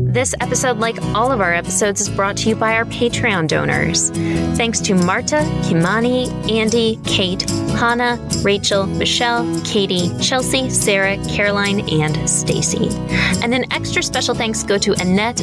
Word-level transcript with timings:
This 0.00 0.32
episode, 0.38 0.78
like 0.78 0.96
all 1.06 1.32
of 1.32 1.40
our 1.40 1.52
episodes, 1.52 2.00
is 2.00 2.08
brought 2.08 2.36
to 2.36 2.48
you 2.48 2.54
by 2.54 2.74
our 2.74 2.84
Patreon 2.84 3.48
donors. 3.48 4.10
Thanks 4.56 4.78
to 4.82 4.94
Marta, 4.94 5.38
Kimani, 5.64 6.28
Andy, 6.48 7.00
Kate, 7.04 7.42
Hannah, 7.72 8.16
Rachel, 8.42 8.86
Michelle, 8.86 9.44
Katie, 9.62 10.16
Chelsea, 10.20 10.70
Sarah, 10.70 11.16
Caroline, 11.28 11.80
and 11.90 12.30
Stacy. 12.30 12.90
And 13.42 13.52
an 13.52 13.72
extra 13.72 14.00
special 14.00 14.36
thanks 14.36 14.62
go 14.62 14.78
to 14.78 14.92
Annette, 15.00 15.40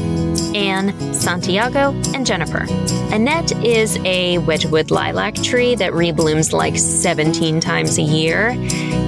Anne, 0.55 1.13
Santiago, 1.13 1.91
and 2.13 2.25
Jennifer. 2.25 2.65
Annette 3.13 3.51
is 3.61 3.97
a 4.05 4.37
Wedgwood 4.37 4.89
lilac 4.89 5.35
tree 5.35 5.75
that 5.75 5.91
reblooms 5.91 6.53
like 6.53 6.77
17 6.77 7.59
times 7.59 7.97
a 7.97 8.03
year. 8.03 8.51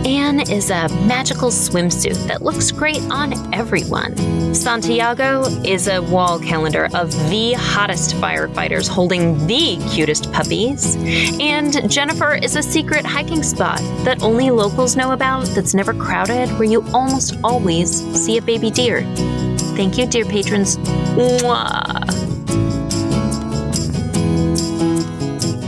Anne 0.06 0.40
is 0.40 0.70
a 0.70 0.88
magical 1.06 1.50
swimsuit 1.50 2.16
that 2.28 2.42
looks 2.42 2.72
great 2.72 3.02
on 3.12 3.54
everyone. 3.54 4.16
Santiago 4.54 5.44
is 5.64 5.88
a 5.88 6.02
wall 6.02 6.40
calendar 6.40 6.90
of 6.94 7.12
the 7.30 7.54
hottest 7.54 8.16
firefighters 8.16 8.88
holding 8.88 9.46
the 9.48 9.78
cutest 9.92 10.32
puppies. 10.32 10.96
And 11.40 11.90
Jennifer 11.90 12.36
is 12.36 12.56
a 12.56 12.64
secret 12.64 13.06
hiking 13.06 13.44
spot 13.44 13.80
that 14.04 14.22
only 14.24 14.50
locals 14.50 14.96
know 14.96 15.12
about 15.12 15.46
that's 15.48 15.74
never 15.74 15.94
crowded, 15.94 16.50
where 16.58 16.64
you 16.64 16.86
almost 16.94 17.38
always 17.44 17.90
see 18.18 18.38
a 18.38 18.42
baby 18.42 18.72
deer. 18.72 19.02
Thank 19.76 19.98
you, 19.98 20.08
dear 20.08 20.26
patrons. 20.26 20.78
Mwah. 21.18 22.08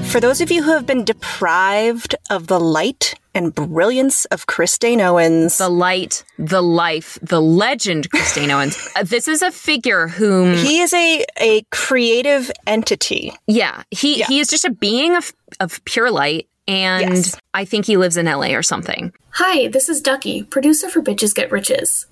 For 0.10 0.20
those 0.20 0.42
of 0.42 0.50
you 0.50 0.64
who 0.64 0.72
have 0.72 0.88
been 0.88 1.06
deprived 1.06 2.16
of 2.32 2.48
the 2.48 2.60
light 2.60 3.14
and 3.36 3.54
brilliance 3.54 4.26
of 4.26 4.48
Christine 4.48 5.02
Owens, 5.02 5.58
The 5.58 5.70
light, 5.70 6.24
the 6.38 6.62
life, 6.62 7.18
the 7.22 7.42
legend, 7.42 8.10
Christine 8.12 8.52
Owens. 8.52 8.76
Uh, 8.96 9.04
This 9.04 9.28
is 9.28 9.42
a 9.42 9.52
figure 9.52 10.08
whom, 10.08 10.56
he 10.56 10.80
is 10.80 10.94
a, 10.94 11.26
a 11.40 11.62
creative 11.72 12.52
entity. 12.68 13.32
yeah, 13.48 13.84
he, 13.92 14.20
Yeah. 14.20 14.28
he 14.28 14.40
is 14.40 14.48
just 14.48 14.66
a 14.66 14.72
being 14.72 15.16
of, 15.16 15.32
of 15.60 15.84
pure 15.86 16.10
light. 16.12 16.48
And 16.68 17.16
Yes. 17.16 17.36
I 17.54 17.66
think 17.66 17.86
he 17.86 17.98
lives 17.98 18.16
in 18.18 18.26
LA 18.28 18.50
or 18.56 18.62
something. 18.62 19.12
Hi, 19.32 19.68
this 19.70 19.90
is 19.90 20.02
Ducky, 20.02 20.44
producer 20.44 20.88
for 20.90 21.02
Bitches 21.02 21.34
Get 21.34 21.52
Riches. 21.52 22.06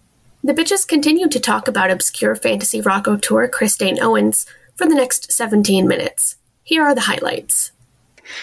The 0.44 0.54
bitches 0.54 0.88
continue 0.88 1.28
to 1.30 1.40
talk 1.40 1.68
about 1.68 1.92
obscure 1.92 2.36
fantasy 2.36 2.82
rock 2.82 3.08
auteur 3.08 3.48
Christine 3.48 4.02
Owens 4.02 4.46
for 4.76 4.88
the 4.88 4.96
next 4.96 5.32
17 5.32 5.88
minutes. 5.88 6.38
Here 6.64 6.84
are 6.84 6.96
the 6.96 7.02
highlights. 7.02 7.72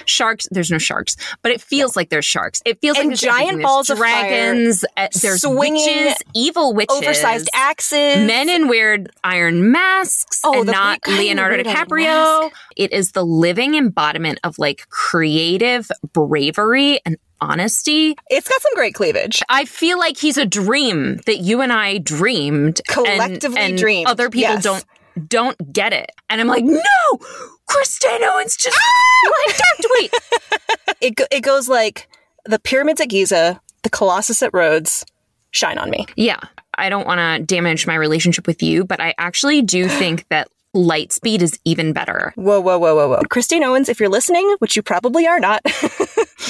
Sharks, 0.05 0.47
there's 0.51 0.71
no 0.71 0.79
sharks, 0.79 1.17
but 1.43 1.53
it 1.53 1.61
feels 1.61 1.97
like 1.97 2.09
there's 2.11 2.25
sharks. 2.25 2.63
It 2.65 2.81
feels 2.81 2.97
And 2.99 3.09
like 3.09 3.19
there's 3.19 3.21
giant 3.21 3.41
everything. 3.43 3.59
There's 3.59 3.67
balls 3.67 3.91
of 3.91 3.99
fire, 3.99 4.29
dragons, 4.29 4.85
uh, 4.97 5.09
there's 5.23 5.43
swinging 5.43 6.05
witches, 6.05 6.15
evil 6.35 6.75
witches, 6.75 6.97
Oversized 6.97 7.49
axes. 7.55 8.27
men 8.27 8.49
in 8.49 8.69
weird 8.69 9.11
iron 9.23 9.71
masks 9.71 10.41
Oh, 10.45 10.61
and 10.61 10.67
not 10.67 11.01
Leonardo 11.07 11.63
DiCaprio. 11.63 12.51
It 12.77 12.93
is 12.93 13.13
the 13.13 13.25
living 13.25 13.75
embodiment 13.75 14.41
of 14.45 14.59
like 14.59 14.89
creative 14.89 15.91
bravery 16.13 17.01
and 17.05 17.17
honesty. 17.41 18.17
It's 18.31 18.49
got 18.49 18.61
some 18.63 18.75
great 18.75 18.95
cleavage. 18.95 19.43
I 19.49 19.65
feel 19.67 19.99
like 19.99 20.17
he's 20.17 20.39
a 20.39 20.47
dream 20.47 21.19
that 21.27 21.39
you 21.39 21.61
and 21.61 21.73
I 21.73 21.99
dreamed 21.99 22.81
and- 22.81 22.87
Collectively 22.87 23.61
and, 23.61 23.77
dreamed, 23.79 24.07
Other 24.09 24.31
people 24.31 24.55
yes. 24.55 24.63
don't 24.63 24.85
don't 25.29 25.73
get 25.73 25.93
it. 25.93 26.11
And 26.31 26.41
I'm 26.41 26.47
like, 26.49 26.65
no, 26.65 26.81
Christine 27.67 28.23
Owens 28.25 28.57
just 28.57 28.77
Ah! 28.79 29.31
like 29.47 29.57
don't 29.59 29.91
tweet. 29.99 30.13
It, 31.01 31.17
go- 31.17 31.27
it 31.31 31.41
goes 31.43 31.69
like 31.69 32.09
the 32.47 32.59
pyramids 32.59 33.01
at 33.01 33.09
Giza, 33.11 33.61
the 33.83 33.91
Colossus 33.91 34.43
at 34.43 34.55
Rhodes, 34.55 35.05
shine 35.51 35.77
on 35.77 35.91
me. 35.91 36.07
Yeah. 36.17 36.39
I 36.79 36.89
don't 36.89 37.07
want 37.07 37.19
to 37.21 37.45
damage 37.45 37.87
my 37.87 37.95
relationship 37.95 38.47
with 38.47 38.63
you, 38.63 38.85
but 38.85 39.01
I 39.01 39.13
actually 39.19 39.61
do 39.61 39.87
think 40.01 40.27
that 40.31 40.49
light 40.73 41.13
speed 41.13 41.43
is 41.43 41.59
even 41.65 41.93
better. 41.93 42.33
Whoa, 42.37 42.61
whoa, 42.61 42.79
whoa, 42.79 42.95
whoa, 42.97 43.09
whoa. 43.09 43.21
Christine 43.29 43.63
Owens, 43.65 43.89
if 43.91 44.01
you're 44.01 44.09
listening, 44.09 44.57
which 44.61 44.77
you 44.77 44.83
probably 44.83 45.27
are 45.27 45.39
not, 45.41 45.61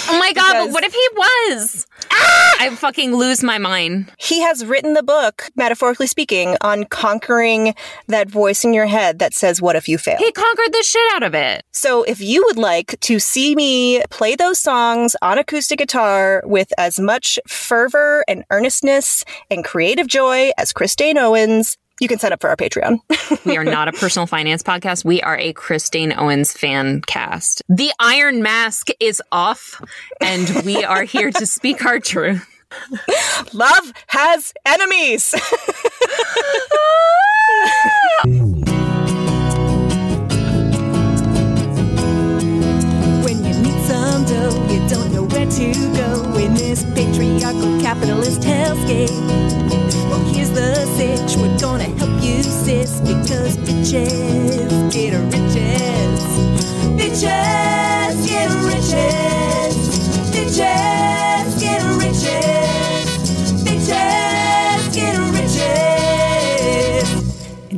Oh 0.06 0.18
my 0.18 0.32
god, 0.32 0.52
Because- 0.52 0.66
but 0.68 0.72
what 0.72 0.84
if 0.84 0.92
he 0.92 1.08
was? 1.16 1.86
I 2.58 2.74
fucking 2.74 3.14
lose 3.14 3.42
my 3.42 3.58
mind. 3.58 4.12
he 4.18 4.40
has 4.40 4.64
written 4.64 4.94
the 4.94 5.02
book, 5.02 5.50
metaphorically 5.56 6.06
speaking, 6.06 6.56
on 6.60 6.84
conquering 6.84 7.74
that 8.08 8.28
voice 8.28 8.64
in 8.64 8.72
your 8.72 8.86
head 8.86 9.18
that 9.18 9.34
says, 9.34 9.60
What 9.60 9.76
if 9.76 9.88
you 9.88 9.98
fail? 9.98 10.16
He 10.18 10.32
conquered 10.32 10.72
the 10.72 10.82
shit 10.82 11.14
out 11.14 11.22
of 11.22 11.34
it. 11.34 11.64
So 11.72 12.02
if 12.04 12.20
you 12.20 12.42
would 12.46 12.58
like 12.58 12.98
to 13.00 13.18
see 13.18 13.54
me 13.54 14.02
play 14.10 14.36
those 14.36 14.58
songs 14.58 15.16
on 15.22 15.38
acoustic 15.38 15.78
guitar 15.78 16.42
with 16.46 16.72
as 16.78 16.98
much 16.98 17.38
fervor 17.46 18.24
and 18.28 18.44
earnestness 18.50 19.24
and 19.50 19.64
creative 19.64 20.06
joy 20.06 20.50
as 20.56 20.72
Christine 20.72 21.18
Owens, 21.18 21.76
you 22.00 22.08
can 22.08 22.18
sign 22.18 22.32
up 22.32 22.40
for 22.40 22.50
our 22.50 22.56
Patreon. 22.56 22.98
We 23.44 23.56
are 23.56 23.64
not 23.64 23.88
a 23.88 23.92
personal 23.92 24.26
finance 24.26 24.62
podcast. 24.62 25.04
We 25.04 25.22
are 25.22 25.36
a 25.36 25.52
Christine 25.52 26.12
Owens 26.12 26.52
fan 26.52 27.00
cast. 27.02 27.62
The 27.68 27.92
Iron 28.00 28.42
Mask 28.42 28.88
is 29.00 29.22
off, 29.30 29.80
and 30.20 30.64
we 30.64 30.84
are 30.84 31.04
here 31.04 31.30
to 31.30 31.46
speak 31.46 31.84
our 31.84 32.00
truth. 32.00 32.46
Love 33.52 33.92
has 34.08 34.52
enemies. 34.66 35.34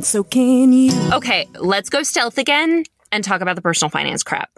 so 0.07 0.23
can 0.23 0.71
you. 0.71 0.91
Okay, 1.11 1.47
let's 1.59 1.89
go 1.89 2.01
stealth 2.01 2.37
again 2.37 2.83
and 3.11 3.23
talk 3.23 3.41
about 3.41 3.55
the 3.55 3.61
personal 3.61 3.89
finance 3.89 4.23
crap. 4.23 4.49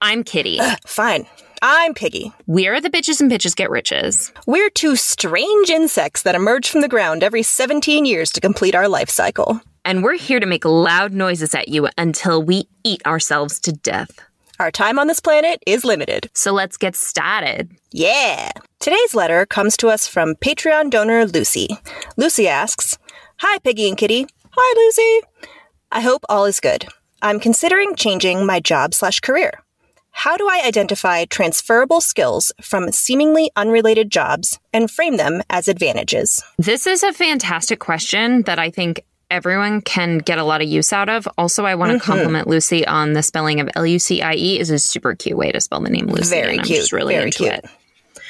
I'm 0.00 0.22
Kitty. 0.22 0.60
Fine. 0.86 1.26
I'm 1.60 1.94
Piggy. 1.94 2.32
We 2.46 2.68
are 2.68 2.80
the 2.80 2.90
bitches 2.90 3.20
and 3.20 3.30
bitches 3.30 3.54
get 3.54 3.70
riches. 3.70 4.32
We're 4.46 4.70
two 4.70 4.96
strange 4.96 5.70
insects 5.70 6.22
that 6.22 6.34
emerge 6.34 6.68
from 6.68 6.80
the 6.80 6.88
ground 6.88 7.22
every 7.22 7.42
17 7.42 8.04
years 8.04 8.30
to 8.32 8.40
complete 8.40 8.74
our 8.74 8.88
life 8.88 9.10
cycle. 9.10 9.60
And 9.84 10.04
we're 10.04 10.16
here 10.16 10.38
to 10.38 10.46
make 10.46 10.64
loud 10.64 11.12
noises 11.12 11.54
at 11.54 11.68
you 11.68 11.88
until 11.98 12.42
we 12.42 12.68
eat 12.84 13.04
ourselves 13.04 13.58
to 13.60 13.72
death. 13.72 14.20
Our 14.60 14.70
time 14.70 14.98
on 14.98 15.08
this 15.08 15.20
planet 15.20 15.60
is 15.66 15.84
limited. 15.84 16.30
So 16.34 16.52
let's 16.52 16.76
get 16.76 16.94
started. 16.94 17.72
Yeah. 17.90 18.52
Today's 18.78 19.14
letter 19.14 19.46
comes 19.46 19.76
to 19.78 19.88
us 19.88 20.06
from 20.06 20.36
Patreon 20.36 20.90
donor 20.90 21.26
Lucy. 21.26 21.68
Lucy 22.16 22.46
asks, 22.46 22.98
Hi, 23.38 23.58
Piggy 23.58 23.88
and 23.88 23.96
Kitty. 23.98 24.26
Hi, 24.54 24.74
Lucy. 24.76 25.48
I 25.92 26.02
hope 26.02 26.26
all 26.28 26.44
is 26.44 26.60
good. 26.60 26.86
I'm 27.22 27.40
considering 27.40 27.94
changing 27.94 28.44
my 28.44 28.60
job 28.60 28.92
slash 28.92 29.20
career. 29.20 29.62
How 30.10 30.36
do 30.36 30.46
I 30.46 30.62
identify 30.66 31.24
transferable 31.24 32.02
skills 32.02 32.52
from 32.60 32.92
seemingly 32.92 33.50
unrelated 33.56 34.10
jobs 34.10 34.58
and 34.74 34.90
frame 34.90 35.16
them 35.16 35.40
as 35.48 35.68
advantages? 35.68 36.42
This 36.58 36.86
is 36.86 37.02
a 37.02 37.14
fantastic 37.14 37.80
question 37.80 38.42
that 38.42 38.58
I 38.58 38.68
think 38.68 39.06
everyone 39.30 39.80
can 39.80 40.18
get 40.18 40.36
a 40.36 40.44
lot 40.44 40.60
of 40.60 40.68
use 40.68 40.92
out 40.92 41.08
of. 41.08 41.26
Also, 41.38 41.64
I 41.64 41.74
want 41.74 41.92
to 41.92 41.96
mm-hmm. 41.96 42.12
compliment 42.12 42.46
Lucy 42.46 42.86
on 42.86 43.14
the 43.14 43.22
spelling 43.22 43.58
of 43.58 43.70
L 43.74 43.86
U 43.86 43.98
C 43.98 44.20
I 44.20 44.34
E 44.34 44.60
is 44.60 44.68
a 44.68 44.78
super 44.78 45.14
cute 45.14 45.38
way 45.38 45.50
to 45.50 45.62
spell 45.62 45.80
the 45.80 45.88
name 45.88 46.08
Lucy. 46.08 46.28
Very 46.28 46.50
and 46.52 46.60
I'm 46.60 46.66
cute. 46.66 46.80
just 46.80 46.92
really 46.92 47.14
very 47.14 47.28
into 47.28 47.38
cute. 47.38 47.52
it. 47.52 47.64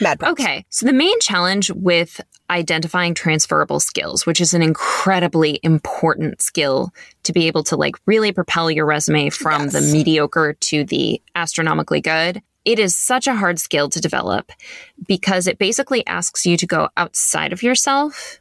Mad 0.00 0.20
props. 0.20 0.40
Okay, 0.40 0.64
so 0.70 0.86
the 0.86 0.92
main 0.92 1.18
challenge 1.18 1.72
with 1.72 2.20
identifying 2.52 3.14
transferable 3.14 3.80
skills, 3.80 4.26
which 4.26 4.40
is 4.40 4.52
an 4.52 4.62
incredibly 4.62 5.58
important 5.62 6.42
skill 6.42 6.92
to 7.22 7.32
be 7.32 7.46
able 7.46 7.64
to 7.64 7.76
like 7.76 7.96
really 8.06 8.30
propel 8.30 8.70
your 8.70 8.84
resume 8.84 9.30
from 9.30 9.70
the 9.70 9.80
mediocre 9.80 10.52
to 10.60 10.84
the 10.84 11.20
astronomically 11.34 12.02
good. 12.02 12.42
It 12.64 12.78
is 12.78 12.94
such 12.94 13.26
a 13.26 13.34
hard 13.34 13.58
skill 13.58 13.88
to 13.88 14.00
develop 14.00 14.52
because 15.08 15.46
it 15.46 15.58
basically 15.58 16.06
asks 16.06 16.44
you 16.46 16.56
to 16.58 16.66
go 16.66 16.90
outside 16.96 17.52
of 17.52 17.62
yourself 17.62 18.38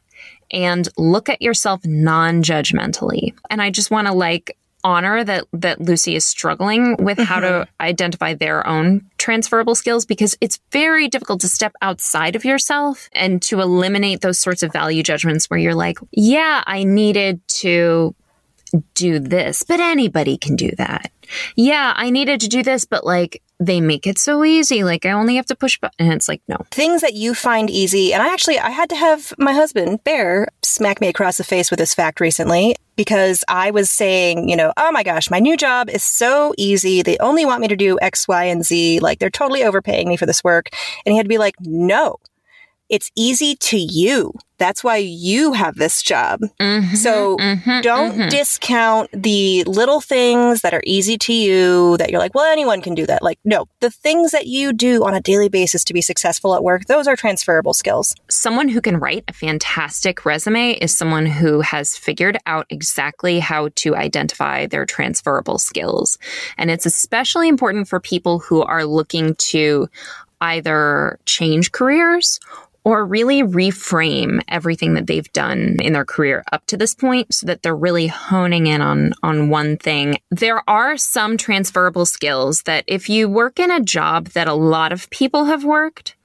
and 0.50 0.88
look 0.98 1.30
at 1.30 1.40
yourself 1.40 1.80
non-judgmentally. 1.84 3.34
And 3.48 3.62
I 3.62 3.70
just 3.70 3.90
want 3.90 4.06
to 4.06 4.12
like 4.12 4.56
honor 4.84 5.24
that 5.24 5.44
that 5.52 5.80
Lucy 5.80 6.16
is 6.16 6.24
struggling 6.24 6.96
with 6.96 7.18
how 7.18 7.40
to 7.40 7.46
mm-hmm. 7.46 7.82
identify 7.82 8.34
their 8.34 8.66
own 8.66 9.04
transferable 9.18 9.74
skills 9.74 10.04
because 10.04 10.36
it's 10.40 10.58
very 10.70 11.08
difficult 11.08 11.40
to 11.40 11.48
step 11.48 11.72
outside 11.82 12.36
of 12.36 12.44
yourself 12.44 13.08
and 13.12 13.40
to 13.42 13.60
eliminate 13.60 14.20
those 14.20 14.38
sorts 14.38 14.62
of 14.62 14.72
value 14.72 15.02
judgments 15.02 15.48
where 15.48 15.58
you're 15.58 15.74
like, 15.74 15.98
yeah, 16.10 16.62
I 16.66 16.84
needed 16.84 17.40
to 17.48 18.14
do 18.94 19.18
this, 19.18 19.62
but 19.62 19.80
anybody 19.80 20.36
can 20.36 20.56
do 20.56 20.70
that. 20.78 21.10
Yeah, 21.56 21.92
I 21.96 22.10
needed 22.10 22.40
to 22.40 22.48
do 22.48 22.62
this, 22.62 22.84
but 22.84 23.04
like 23.04 23.42
they 23.60 23.80
make 23.80 24.06
it 24.06 24.18
so 24.18 24.44
easy. 24.44 24.84
Like 24.84 25.06
I 25.06 25.12
only 25.12 25.36
have 25.36 25.46
to 25.46 25.56
push 25.56 25.78
button. 25.78 26.06
And 26.06 26.12
it's 26.14 26.28
like, 26.28 26.42
no. 26.48 26.58
Things 26.70 27.00
that 27.02 27.14
you 27.14 27.34
find 27.34 27.70
easy. 27.70 28.12
And 28.12 28.22
I 28.22 28.32
actually, 28.32 28.58
I 28.58 28.70
had 28.70 28.88
to 28.90 28.96
have 28.96 29.32
my 29.38 29.52
husband, 29.52 30.02
Bear, 30.04 30.48
smack 30.74 31.00
me 31.00 31.08
across 31.08 31.36
the 31.36 31.44
face 31.44 31.70
with 31.70 31.78
this 31.78 31.94
fact 31.94 32.20
recently 32.20 32.76
because 32.96 33.44
I 33.48 33.70
was 33.70 33.90
saying, 33.90 34.48
you 34.48 34.56
know, 34.56 34.72
oh 34.76 34.92
my 34.92 35.02
gosh, 35.02 35.30
my 35.30 35.38
new 35.38 35.56
job 35.56 35.88
is 35.88 36.02
so 36.02 36.54
easy. 36.58 37.02
They 37.02 37.18
only 37.18 37.44
want 37.44 37.60
me 37.60 37.68
to 37.68 37.76
do 37.76 37.98
X, 38.00 38.28
Y, 38.28 38.44
and 38.44 38.64
Z. 38.64 39.00
Like 39.00 39.18
they're 39.18 39.30
totally 39.30 39.64
overpaying 39.64 40.08
me 40.08 40.16
for 40.16 40.26
this 40.26 40.44
work. 40.44 40.68
And 41.04 41.12
he 41.12 41.16
had 41.16 41.24
to 41.24 41.28
be 41.28 41.38
like, 41.38 41.54
no, 41.60 42.16
it's 42.92 43.10
easy 43.16 43.56
to 43.56 43.78
you. 43.78 44.34
That's 44.58 44.84
why 44.84 44.98
you 44.98 45.54
have 45.54 45.76
this 45.76 46.02
job. 46.02 46.40
Mm-hmm, 46.60 46.94
so 46.94 47.38
mm-hmm, 47.38 47.80
don't 47.80 48.12
mhm. 48.12 48.30
discount 48.30 49.10
the 49.12 49.64
little 49.64 50.02
things 50.02 50.60
that 50.60 50.74
are 50.74 50.82
easy 50.84 51.16
to 51.18 51.32
you 51.32 51.96
that 51.96 52.10
you're 52.10 52.20
like, 52.20 52.34
well, 52.34 52.44
anyone 52.44 52.82
can 52.82 52.94
do 52.94 53.06
that. 53.06 53.22
Like, 53.22 53.38
no, 53.46 53.64
the 53.80 53.90
things 53.90 54.30
that 54.32 54.46
you 54.46 54.74
do 54.74 55.04
on 55.04 55.14
a 55.14 55.22
daily 55.22 55.48
basis 55.48 55.84
to 55.84 55.94
be 55.94 56.02
successful 56.02 56.54
at 56.54 56.62
work, 56.62 56.84
those 56.84 57.08
are 57.08 57.16
transferable 57.16 57.72
skills. 57.72 58.14
someone 58.28 58.68
who 58.68 58.82
can 58.82 58.98
write 58.98 59.24
a 59.26 59.32
fantastic 59.32 60.26
resume 60.26 60.72
is 60.72 60.94
someone 60.94 61.24
who 61.24 61.62
has 61.62 61.96
figured 61.96 62.36
out 62.44 62.66
exactly 62.68 63.40
how 63.40 63.70
to 63.76 63.96
identify 63.96 64.66
their 64.66 64.84
transferable 64.84 65.58
skills. 65.58 66.18
And 66.58 66.70
it's 66.70 66.86
especially 66.86 67.48
important 67.48 67.88
for 67.88 68.00
people 68.00 68.38
who 68.38 68.62
are 68.62 68.84
looking 68.84 69.34
to 69.36 69.88
either 70.42 71.18
change 71.24 71.72
careers 71.72 72.38
or 72.84 73.04
really 73.04 73.42
reframe 73.42 74.40
everything 74.48 74.94
that 74.94 75.06
they've 75.06 75.32
done 75.32 75.76
in 75.80 75.92
their 75.92 76.04
career 76.04 76.42
up 76.52 76.66
to 76.66 76.76
this 76.76 76.94
point 76.94 77.32
so 77.32 77.46
that 77.46 77.62
they're 77.62 77.76
really 77.76 78.06
honing 78.06 78.66
in 78.66 78.80
on 78.80 79.12
on 79.22 79.48
one 79.48 79.76
thing. 79.76 80.18
There 80.30 80.68
are 80.68 80.96
some 80.96 81.36
transferable 81.36 82.06
skills 82.06 82.62
that 82.62 82.84
if 82.86 83.08
you 83.08 83.28
work 83.28 83.58
in 83.58 83.70
a 83.70 83.80
job 83.80 84.28
that 84.28 84.48
a 84.48 84.54
lot 84.54 84.92
of 84.92 85.08
people 85.10 85.44
have 85.44 85.64
worked, 85.64 86.16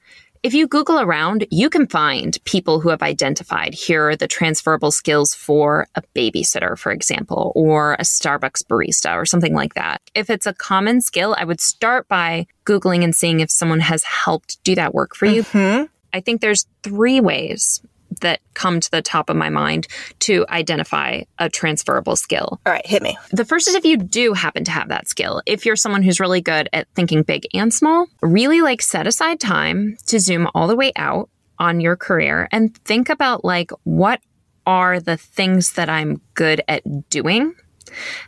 if 0.44 0.54
you 0.54 0.68
Google 0.68 1.00
around, 1.00 1.46
you 1.52 1.70
can 1.70 1.88
find 1.88 2.38
people 2.46 2.80
who 2.80 2.90
have 2.90 3.02
identified 3.02 3.74
here 3.74 4.10
are 4.10 4.16
the 4.16 4.28
transferable 4.28 4.92
skills 4.92 5.34
for 5.34 5.88
a 5.96 6.04
babysitter, 6.16 6.78
for 6.78 6.92
example, 6.92 7.52
or 7.56 7.96
a 7.96 8.04
Starbucks 8.04 8.64
barista 8.64 9.16
or 9.16 9.26
something 9.26 9.54
like 9.54 9.74
that. 9.74 10.02
If 10.16 10.30
it's 10.30 10.46
a 10.46 10.54
common 10.54 11.02
skill, 11.02 11.36
I 11.38 11.44
would 11.44 11.60
start 11.60 12.08
by 12.08 12.48
Googling 12.66 13.04
and 13.04 13.16
seeing 13.16 13.40
if 13.40 13.52
someone 13.52 13.80
has 13.80 14.04
helped 14.04 14.64
do 14.64 14.76
that 14.76 14.94
work 14.94 15.16
for 15.16 15.26
you. 15.26 15.44
Hmm. 15.44 15.84
I 16.14 16.20
think 16.22 16.42
there's 16.42 16.66
three 16.84 17.20
ways 17.20 17.82
that 18.22 18.40
come 18.54 18.80
to 18.80 18.92
the 18.92 19.02
top 19.02 19.30
of 19.30 19.36
my 19.36 19.50
mind 19.50 19.88
to 20.20 20.46
identify 20.50 21.22
a 21.40 21.50
transferable 21.50 22.16
skill. 22.16 22.60
All 22.66 22.74
right, 22.74 22.86
hit 22.86 23.04
me. 23.04 23.18
The 23.32 23.46
first 23.46 23.68
is 23.68 23.76
if 23.76 23.86
you 23.86 23.98
do 23.98 24.34
happen 24.34 24.64
to 24.66 24.72
have 24.72 24.90
that 24.90 25.08
skill. 25.08 25.42
If 25.46 25.66
you're 25.66 25.76
someone 25.76 26.04
who's 26.04 26.20
really 26.20 26.42
good 26.42 26.70
at 26.74 26.88
thinking 26.96 27.24
big 27.24 27.48
and 27.54 27.74
small, 27.74 28.08
really 28.22 28.62
like 28.62 28.82
set 28.82 29.08
aside 29.08 29.40
time 29.40 29.98
to 30.08 30.20
zoom 30.20 30.48
all 30.56 30.68
the 30.68 30.76
way 30.76 30.92
out 30.96 31.30
on 31.60 31.80
your 31.80 31.96
career 31.96 32.48
and 32.52 32.76
think 32.86 33.10
about 33.10 33.44
like 33.44 33.72
what 33.84 34.22
are 34.66 35.00
the 35.00 35.18
things 35.18 35.74
that 35.74 35.90
I'm 35.90 36.22
good 36.34 36.62
at 36.68 37.10
doing? 37.10 37.56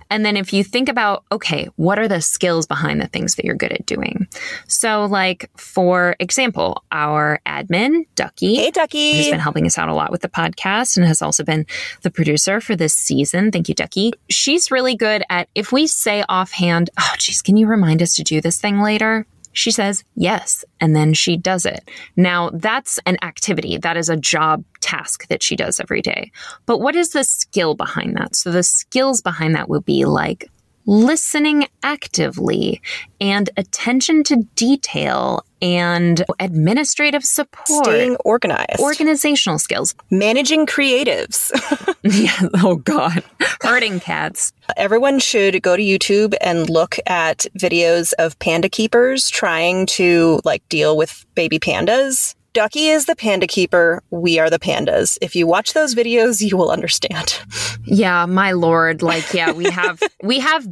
And 0.09 0.25
then 0.25 0.37
if 0.37 0.53
you 0.53 0.63
think 0.63 0.89
about, 0.89 1.23
okay, 1.31 1.69
what 1.75 1.99
are 1.99 2.07
the 2.07 2.21
skills 2.21 2.65
behind 2.65 3.01
the 3.01 3.07
things 3.07 3.35
that 3.35 3.45
you're 3.45 3.55
good 3.55 3.71
at 3.71 3.85
doing? 3.85 4.27
So 4.67 5.05
like, 5.05 5.49
for 5.57 6.15
example, 6.19 6.83
our 6.91 7.39
admin, 7.45 8.05
Ducky, 8.15 8.55
Hey, 8.55 8.71
Ducky. 8.71 9.17
who's 9.17 9.29
been 9.29 9.39
helping 9.39 9.65
us 9.65 9.77
out 9.77 9.89
a 9.89 9.93
lot 9.93 10.11
with 10.11 10.21
the 10.21 10.29
podcast 10.29 10.97
and 10.97 11.05
has 11.05 11.21
also 11.21 11.43
been 11.43 11.65
the 12.01 12.11
producer 12.11 12.59
for 12.61 12.75
this 12.75 12.93
season. 12.93 13.51
Thank 13.51 13.69
you, 13.69 13.75
Ducky. 13.75 14.11
She's 14.29 14.71
really 14.71 14.95
good 14.95 15.23
at 15.29 15.49
if 15.55 15.71
we 15.71 15.87
say 15.87 16.23
offhand, 16.29 16.89
oh, 16.99 17.13
geez, 17.17 17.41
can 17.41 17.57
you 17.57 17.67
remind 17.67 18.01
us 18.01 18.13
to 18.15 18.23
do 18.23 18.41
this 18.41 18.59
thing 18.59 18.81
later? 18.81 19.25
She 19.53 19.71
says 19.71 20.03
yes, 20.15 20.63
and 20.79 20.95
then 20.95 21.13
she 21.13 21.37
does 21.37 21.65
it. 21.65 21.89
Now, 22.15 22.51
that's 22.53 22.99
an 23.05 23.17
activity. 23.21 23.77
That 23.77 23.97
is 23.97 24.09
a 24.09 24.17
job 24.17 24.63
task 24.79 25.27
that 25.27 25.43
she 25.43 25.55
does 25.55 25.79
every 25.79 26.01
day. 26.01 26.31
But 26.65 26.79
what 26.79 26.95
is 26.95 27.09
the 27.09 27.23
skill 27.23 27.75
behind 27.75 28.15
that? 28.17 28.35
So, 28.35 28.51
the 28.51 28.63
skills 28.63 29.21
behind 29.21 29.55
that 29.55 29.69
would 29.69 29.85
be 29.85 30.05
like 30.05 30.49
listening 30.89 31.67
actively 31.83 32.81
and 33.21 33.47
attention 33.57 34.23
to 34.23 34.37
detail 34.55 35.45
and 35.61 36.25
administrative 36.39 37.23
support. 37.23 37.85
Staying 37.85 38.15
organized. 38.25 38.79
Organizational 38.79 39.59
skills. 39.59 39.93
Managing 40.09 40.65
creatives. 40.65 41.51
yeah. 42.03 42.49
Oh, 42.63 42.77
God. 42.77 43.23
Herding 43.61 43.99
cats. 43.99 44.51
Everyone 44.77 45.19
should 45.19 45.61
go 45.61 45.77
to 45.77 45.83
YouTube 45.83 46.33
and 46.41 46.67
look 46.67 46.97
at 47.05 47.45
videos 47.57 48.13
of 48.17 48.39
panda 48.39 48.69
keepers 48.69 49.29
trying 49.29 49.85
to 49.87 50.41
like 50.43 50.67
deal 50.69 50.97
with 50.97 51.23
baby 51.35 51.59
pandas. 51.59 52.33
Ducky 52.53 52.87
is 52.87 53.05
the 53.05 53.15
panda 53.15 53.47
keeper. 53.47 54.01
We 54.09 54.39
are 54.39 54.49
the 54.49 54.59
pandas. 54.59 55.17
If 55.21 55.35
you 55.35 55.47
watch 55.47 55.73
those 55.73 55.95
videos, 55.95 56.41
you 56.41 56.57
will 56.57 56.71
understand. 56.71 57.39
Yeah, 57.85 58.25
my 58.25 58.51
lord. 58.51 59.01
Like, 59.01 59.33
yeah, 59.33 59.51
we 59.51 59.69
have, 59.69 60.01
we 60.23 60.39
have 60.39 60.67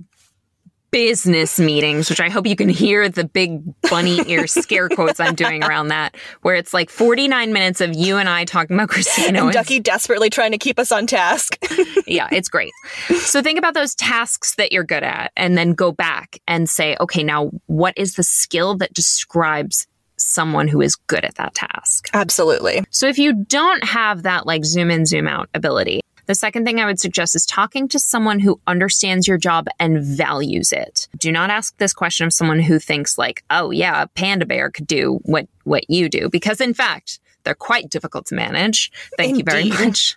business 0.92 1.60
meetings, 1.60 2.10
which 2.10 2.20
I 2.20 2.30
hope 2.30 2.48
you 2.48 2.56
can 2.56 2.70
hear 2.70 3.10
the 3.10 3.26
big 3.26 3.62
bunny 3.84 4.20
ear 4.30 4.48
scare 4.48 4.90
quotes 4.90 5.20
I'm 5.20 5.36
doing 5.36 5.64
around 5.64 5.90
that, 5.90 6.16
where 6.42 6.56
it's 6.56 6.74
like 6.74 6.90
49 6.90 7.52
minutes 7.54 7.82
of 7.82 7.96
you 7.96 8.18
and 8.18 8.30
I 8.30 8.46
talking 8.46 8.76
about 8.76 8.90
Christina 8.90 9.44
And. 9.44 9.54
Ducky 9.54 9.80
desperately 9.80 10.30
trying 10.30 10.52
to 10.52 10.58
keep 10.58 10.80
us 10.80 10.92
on 10.92 11.06
task. 11.06 11.58
yeah, 12.08 12.28
it's 12.32 12.50
great. 12.50 12.72
So 13.20 13.42
think 13.42 13.60
about 13.60 13.74
those 13.74 13.96
tasks 13.96 14.56
that 14.56 14.72
you're 14.72 14.84
good 14.84 15.04
at 15.04 15.32
and 15.36 15.58
then 15.58 15.74
go 15.74 15.92
back 15.92 16.40
and 16.48 16.70
say, 16.70 16.96
okay, 17.00 17.24
now 17.24 17.52
what 17.66 17.94
is 17.98 18.16
the 18.16 18.24
skill 18.24 18.76
that 18.78 18.94
describes 18.94 19.88
someone 20.28 20.68
who 20.68 20.82
is 20.82 20.96
good 20.96 21.26
at 21.26 21.36
that 21.36 21.56
task? 21.56 22.10
Absolutely. 22.14 22.84
So 22.90 23.08
if 23.08 23.18
you 23.18 23.34
don't 23.34 23.84
have 23.84 24.24
that 24.24 24.46
like 24.46 24.66
zoom 24.66 24.92
in, 24.92 25.06
zoom 25.06 25.28
out 25.28 25.50
ability, 25.54 26.02
the 26.28 26.36
second 26.36 26.66
thing 26.66 26.80
I 26.80 26.86
would 26.86 27.00
suggest 27.00 27.36
is 27.36 27.46
talking 27.46 27.88
to 27.88 28.00
someone 28.00 28.40
who 28.40 28.60
understands 28.68 29.28
your 29.28 29.38
job 29.38 29.68
and 29.80 30.04
values 30.04 30.74
it. 30.74 31.08
Do 31.18 31.32
not 31.32 31.50
ask 31.50 31.78
this 31.78 31.94
question 31.94 32.28
of 32.28 32.34
someone 32.34 32.60
who 32.60 32.80
thinks 32.80 33.18
like, 33.18 33.44
"Oh 33.50 33.72
yeah, 33.72 34.04
a 34.04 34.08
panda 34.08 34.46
bear 34.46 34.70
could 34.70 34.88
do 34.88 35.20
what 35.24 35.48
what 35.64 35.90
you 35.90 36.10
do," 36.10 36.30
because 36.30 36.60
in 36.60 36.74
fact, 36.74 37.20
they're 37.44 37.56
quite 37.56 37.90
difficult 37.90 38.26
to 38.26 38.36
manage. 38.36 38.92
Thank 39.16 39.38
you 39.38 39.44
very 39.46 39.70
much. 39.70 40.16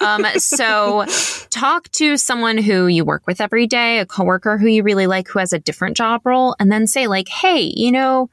Um, 0.00 0.26
so, 0.38 1.06
talk 1.50 1.88
to 1.92 2.16
someone 2.16 2.58
who 2.58 2.88
you 2.88 3.04
work 3.04 3.26
with 3.28 3.40
every 3.40 3.68
day, 3.68 4.00
a 4.00 4.06
coworker 4.06 4.58
who 4.58 4.66
you 4.66 4.82
really 4.82 5.06
like, 5.06 5.28
who 5.28 5.38
has 5.38 5.52
a 5.52 5.58
different 5.58 5.96
job 5.96 6.22
role, 6.24 6.56
and 6.58 6.70
then 6.72 6.88
say 6.88 7.06
like, 7.06 7.28
"Hey, 7.28 7.72
you 7.76 7.92
know." 7.92 8.28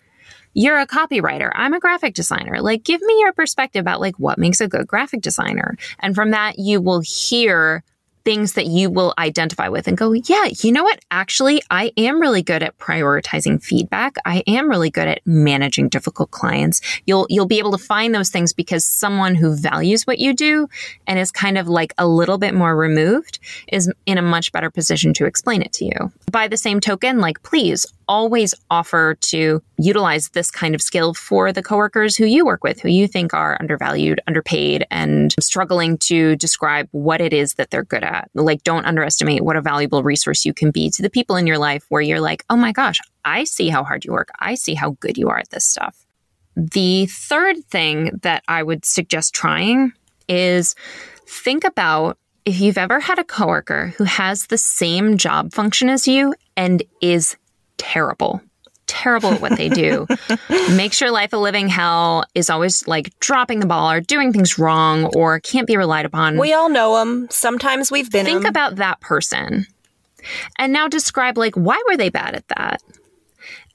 You're 0.54 0.80
a 0.80 0.88
copywriter. 0.88 1.52
I'm 1.54 1.74
a 1.74 1.80
graphic 1.80 2.14
designer. 2.14 2.62
Like, 2.62 2.84
give 2.84 3.02
me 3.02 3.20
your 3.20 3.34
perspective 3.34 3.82
about 3.82 4.02
like 4.02 4.18
what 4.18 4.38
makes 4.38 4.62
a 4.62 4.68
good 4.68 4.88
graphic 4.88 5.22
designer. 5.22 5.78
And 6.00 6.16
from 6.16 6.32
that, 6.32 6.60
you 6.60 6.82
will 6.82 7.02
hear 7.02 7.84
things 8.24 8.54
that 8.54 8.68
you 8.68 8.90
will 8.90 9.14
identify 9.18 9.68
with 9.68 9.88
and 9.88 9.98
go, 9.98 10.14
yeah, 10.14 10.50
you 10.62 10.72
know 10.72 10.84
what? 10.84 11.00
Actually, 11.12 11.62
I 11.70 11.92
am 11.98 12.20
really 12.20 12.42
good 12.42 12.64
at 12.64 12.78
prioritizing 12.78 13.64
feedback. 13.64 14.16
I 14.26 14.44
am 14.48 14.70
really 14.70 14.90
good 14.90 15.08
at 15.08 15.22
managing 15.26 15.90
difficult 15.90 16.32
clients. 16.32 16.82
You'll, 17.06 17.26
you'll 17.30 17.46
be 17.46 17.60
able 17.60 17.72
to 17.72 17.78
find 17.78 18.14
those 18.14 18.30
things 18.30 18.54
because 18.54 18.86
someone 18.86 19.36
who 19.36 19.56
values 19.56 20.06
what 20.06 20.20
you 20.20 20.34
do 20.34 20.68
and 21.08 21.20
is 21.20 21.32
kind 21.32 21.58
of 21.58 21.68
like 21.68 21.94
a 21.98 22.08
little 22.08 22.38
bit 22.38 22.54
more 22.54 22.76
removed 22.76 23.40
is 23.68 23.92
in 24.06 24.18
a 24.18 24.22
much 24.22 24.52
better 24.52 24.70
position 24.70 25.14
to 25.16 25.26
explain 25.26 25.62
it 25.62 25.74
to 25.74 25.86
you. 25.86 26.12
By 26.32 26.48
the 26.48 26.58
same 26.58 26.80
token, 26.80 27.20
like, 27.20 27.42
please 27.44 27.86
always 28.08 28.54
offer 28.70 29.16
to 29.22 29.62
utilize 29.78 30.30
this 30.30 30.52
kind 30.52 30.76
of 30.76 30.82
skill 30.82 31.14
for 31.14 31.54
the 31.54 31.64
coworkers 31.64 32.18
who 32.18 32.26
you 32.26 32.46
work 32.46 32.62
with, 32.62 32.82
who 32.82 32.90
you 32.90 33.08
think 33.08 33.34
are 33.34 33.56
undervalued, 33.60 34.20
underpaid, 34.28 34.86
and 34.92 35.34
struggling 35.40 35.98
to 35.98 36.36
describe 36.36 36.90
what 36.92 37.22
it 37.22 37.32
is 37.32 37.54
that 37.54 37.72
they're 37.72 37.86
good 37.86 38.04
at. 38.04 38.11
Like, 38.34 38.64
don't 38.64 38.86
underestimate 38.86 39.44
what 39.44 39.56
a 39.56 39.62
valuable 39.62 40.04
resource 40.04 40.46
you 40.46 40.54
can 40.54 40.72
be 40.72 40.90
to 40.92 41.02
the 41.02 41.10
people 41.10 41.36
in 41.36 41.48
your 41.48 41.58
life 41.58 41.86
where 41.90 42.02
you're 42.02 42.20
like, 42.20 42.44
oh 42.50 42.58
my 42.58 42.72
gosh, 42.72 43.00
I 43.26 43.44
see 43.44 43.70
how 43.70 43.84
hard 43.84 44.06
you 44.06 44.12
work. 44.12 44.30
I 44.40 44.56
see 44.56 44.74
how 44.74 44.92
good 45.00 45.18
you 45.18 45.30
are 45.30 45.40
at 45.40 45.50
this 45.50 45.66
stuff. 45.66 46.06
The 46.56 47.06
third 47.08 47.64
thing 47.66 48.20
that 48.24 48.44
I 48.48 48.64
would 48.64 48.86
suggest 48.86 49.34
trying 49.34 49.94
is 50.28 50.76
think 51.26 51.64
about 51.64 52.18
if 52.46 52.60
you've 52.60 52.78
ever 52.78 53.00
had 53.00 53.20
a 53.20 53.24
coworker 53.24 53.94
who 53.98 54.04
has 54.04 54.48
the 54.48 54.58
same 54.58 55.18
job 55.18 55.54
function 55.54 55.90
as 55.90 56.08
you 56.08 56.34
and 56.58 56.84
is 57.02 57.38
terrible, 57.78 58.42
terrible 59.02 59.32
at 59.34 59.42
what 59.42 59.58
they 59.58 59.68
do, 59.70 60.06
makes 60.72 61.02
your 61.02 61.12
life 61.12 61.34
a 61.34 61.38
living 61.38 61.68
hell, 61.68 62.24
is 62.36 62.50
always 62.50 62.88
like 62.88 63.18
dropping 63.20 63.60
the 63.60 63.66
ball 63.66 63.92
or 63.92 64.00
doing 64.00 64.32
things 64.32 64.60
wrong 64.60 65.06
or 65.16 65.40
can't 65.40 65.68
be 65.68 65.76
relied 65.78 66.06
upon. 66.06 66.38
We 66.38 66.54
all 66.54 66.70
know 66.70 66.98
them. 66.98 67.28
Sometimes 67.32 67.90
we've 67.92 68.12
been 68.12 68.26
Think 68.26 68.42
'em. 68.42 68.46
about 68.46 68.76
that 68.76 69.00
person 69.02 69.66
and 70.58 70.72
now 70.72 70.88
describe 70.88 71.38
like 71.38 71.56
why 71.56 71.82
were 71.88 71.98
they 71.98 72.10
bad 72.10 72.36
at 72.36 72.48
that? 72.50 72.82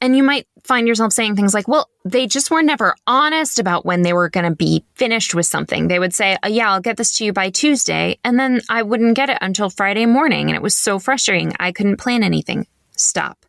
And 0.00 0.14
you 0.16 0.22
might 0.22 0.46
find 0.62 0.86
yourself 0.86 1.12
saying 1.12 1.36
things 1.36 1.54
like, 1.54 1.66
well, 1.66 1.88
they 2.04 2.26
just 2.26 2.50
were 2.50 2.62
never 2.62 2.94
honest 3.06 3.58
about 3.58 3.86
when 3.86 4.02
they 4.02 4.12
were 4.12 4.28
going 4.28 4.44
to 4.44 4.54
be 4.54 4.84
finished 4.94 5.34
with 5.34 5.46
something. 5.46 5.88
They 5.88 5.98
would 5.98 6.12
say, 6.14 6.36
oh, 6.42 6.48
yeah, 6.48 6.70
I'll 6.70 6.80
get 6.82 6.98
this 6.98 7.14
to 7.14 7.24
you 7.24 7.32
by 7.32 7.48
Tuesday. 7.48 8.18
And 8.22 8.38
then 8.38 8.60
I 8.68 8.82
wouldn't 8.82 9.16
get 9.16 9.30
it 9.30 9.38
until 9.40 9.70
Friday 9.70 10.04
morning. 10.04 10.48
And 10.50 10.54
it 10.56 10.60
was 10.62 10.76
so 10.76 10.98
frustrating. 10.98 11.54
I 11.58 11.72
couldn't 11.72 11.96
plan 11.96 12.22
anything. 12.22 12.66
Stop. 12.94 13.45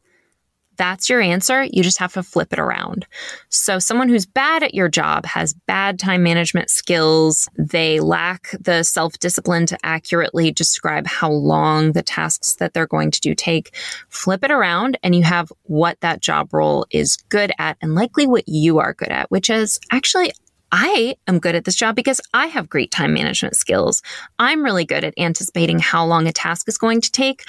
That's 0.78 1.10
your 1.10 1.22
answer, 1.22 1.64
you 1.64 1.84
just 1.84 2.00
have 2.00 2.14
to 2.14 2.24
flip 2.24 2.54
it 2.54 2.60
around. 2.60 3.06
So, 3.50 3.80
someone 3.80 4.10
who's 4.10 4.26
bad 4.26 4.64
at 4.64 4.74
your 4.74 4.90
job 4.90 5.26
has 5.26 5.54
bad 5.54 6.00
time 6.00 6.24
management 6.24 6.70
skills. 6.70 7.50
They 7.58 8.00
lack 8.00 8.52
the 8.60 8.84
self 8.84 9.20
discipline 9.20 9.66
to 9.68 9.78
accurately 9.84 10.52
describe 10.52 11.08
how 11.08 11.32
long 11.32 11.92
the 11.92 12.04
tasks 12.04 12.56
that 12.56 12.74
they're 12.74 12.88
going 12.88 13.12
to 13.12 13.22
do 13.22 13.36
take. 13.36 13.76
Flip 14.10 14.44
it 14.44 14.52
around, 14.52 14.98
and 15.04 15.16
you 15.16 15.24
have 15.24 15.52
what 15.64 16.00
that 16.02 16.22
job 16.22 16.54
role 16.54 16.86
is 16.92 17.18
good 17.30 17.52
at 17.60 17.78
and 17.82 17.96
likely 17.96 18.28
what 18.28 18.48
you 18.48 18.80
are 18.80 18.94
good 18.94 19.10
at, 19.10 19.30
which 19.32 19.50
is 19.50 19.80
actually 19.92 20.32
I 20.72 21.16
am 21.28 21.40
good 21.40 21.56
at 21.56 21.64
this 21.64 21.76
job 21.76 21.96
because 21.96 22.20
I 22.34 22.48
have 22.48 22.70
great 22.70 22.92
time 22.92 23.14
management 23.14 23.56
skills. 23.56 24.02
I'm 24.38 24.64
really 24.64 24.86
good 24.86 25.04
at 25.04 25.14
anticipating 25.18 25.80
how 25.80 26.06
long 26.06 26.28
a 26.28 26.34
task 26.34 26.68
is 26.68 26.78
going 26.78 27.02
to 27.02 27.12
take. 27.12 27.44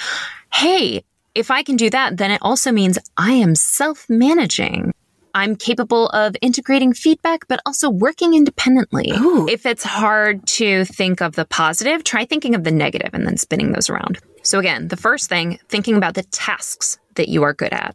Hey, 0.52 1.04
if 1.35 1.50
I 1.50 1.62
can 1.62 1.76
do 1.76 1.90
that, 1.90 2.16
then 2.16 2.30
it 2.30 2.40
also 2.42 2.73
means 2.73 2.99
I 3.16 3.32
am 3.32 3.54
self 3.54 4.08
managing. 4.08 4.92
I'm 5.35 5.56
capable 5.56 6.08
of 6.08 6.35
integrating 6.40 6.92
feedback, 6.92 7.47
but 7.49 7.61
also 7.64 7.90
working 7.90 8.35
independently. 8.35 9.12
Ooh. 9.12 9.47
If 9.49 9.66
it's 9.66 9.85
hard 9.85 10.47
to 10.49 10.85
think 10.85 11.20
of 11.20 11.37
the 11.37 11.44
positive, 11.44 12.02
try 12.02 12.25
thinking 12.25 12.54
of 12.54 12.64
the 12.64 12.73
negative 12.73 13.11
and 13.12 13.26
then 13.26 13.37
spinning 13.37 13.73
those 13.73 13.88
around. 13.88 14.18
So, 14.42 14.58
again, 14.58 14.88
the 14.88 14.97
first 14.97 15.28
thing, 15.28 15.61
thinking 15.68 15.97
about 15.97 16.14
the 16.14 16.23
tasks 16.25 16.99
that 17.14 17.28
you 17.28 17.42
are 17.42 17.52
good 17.52 17.73
at, 17.73 17.94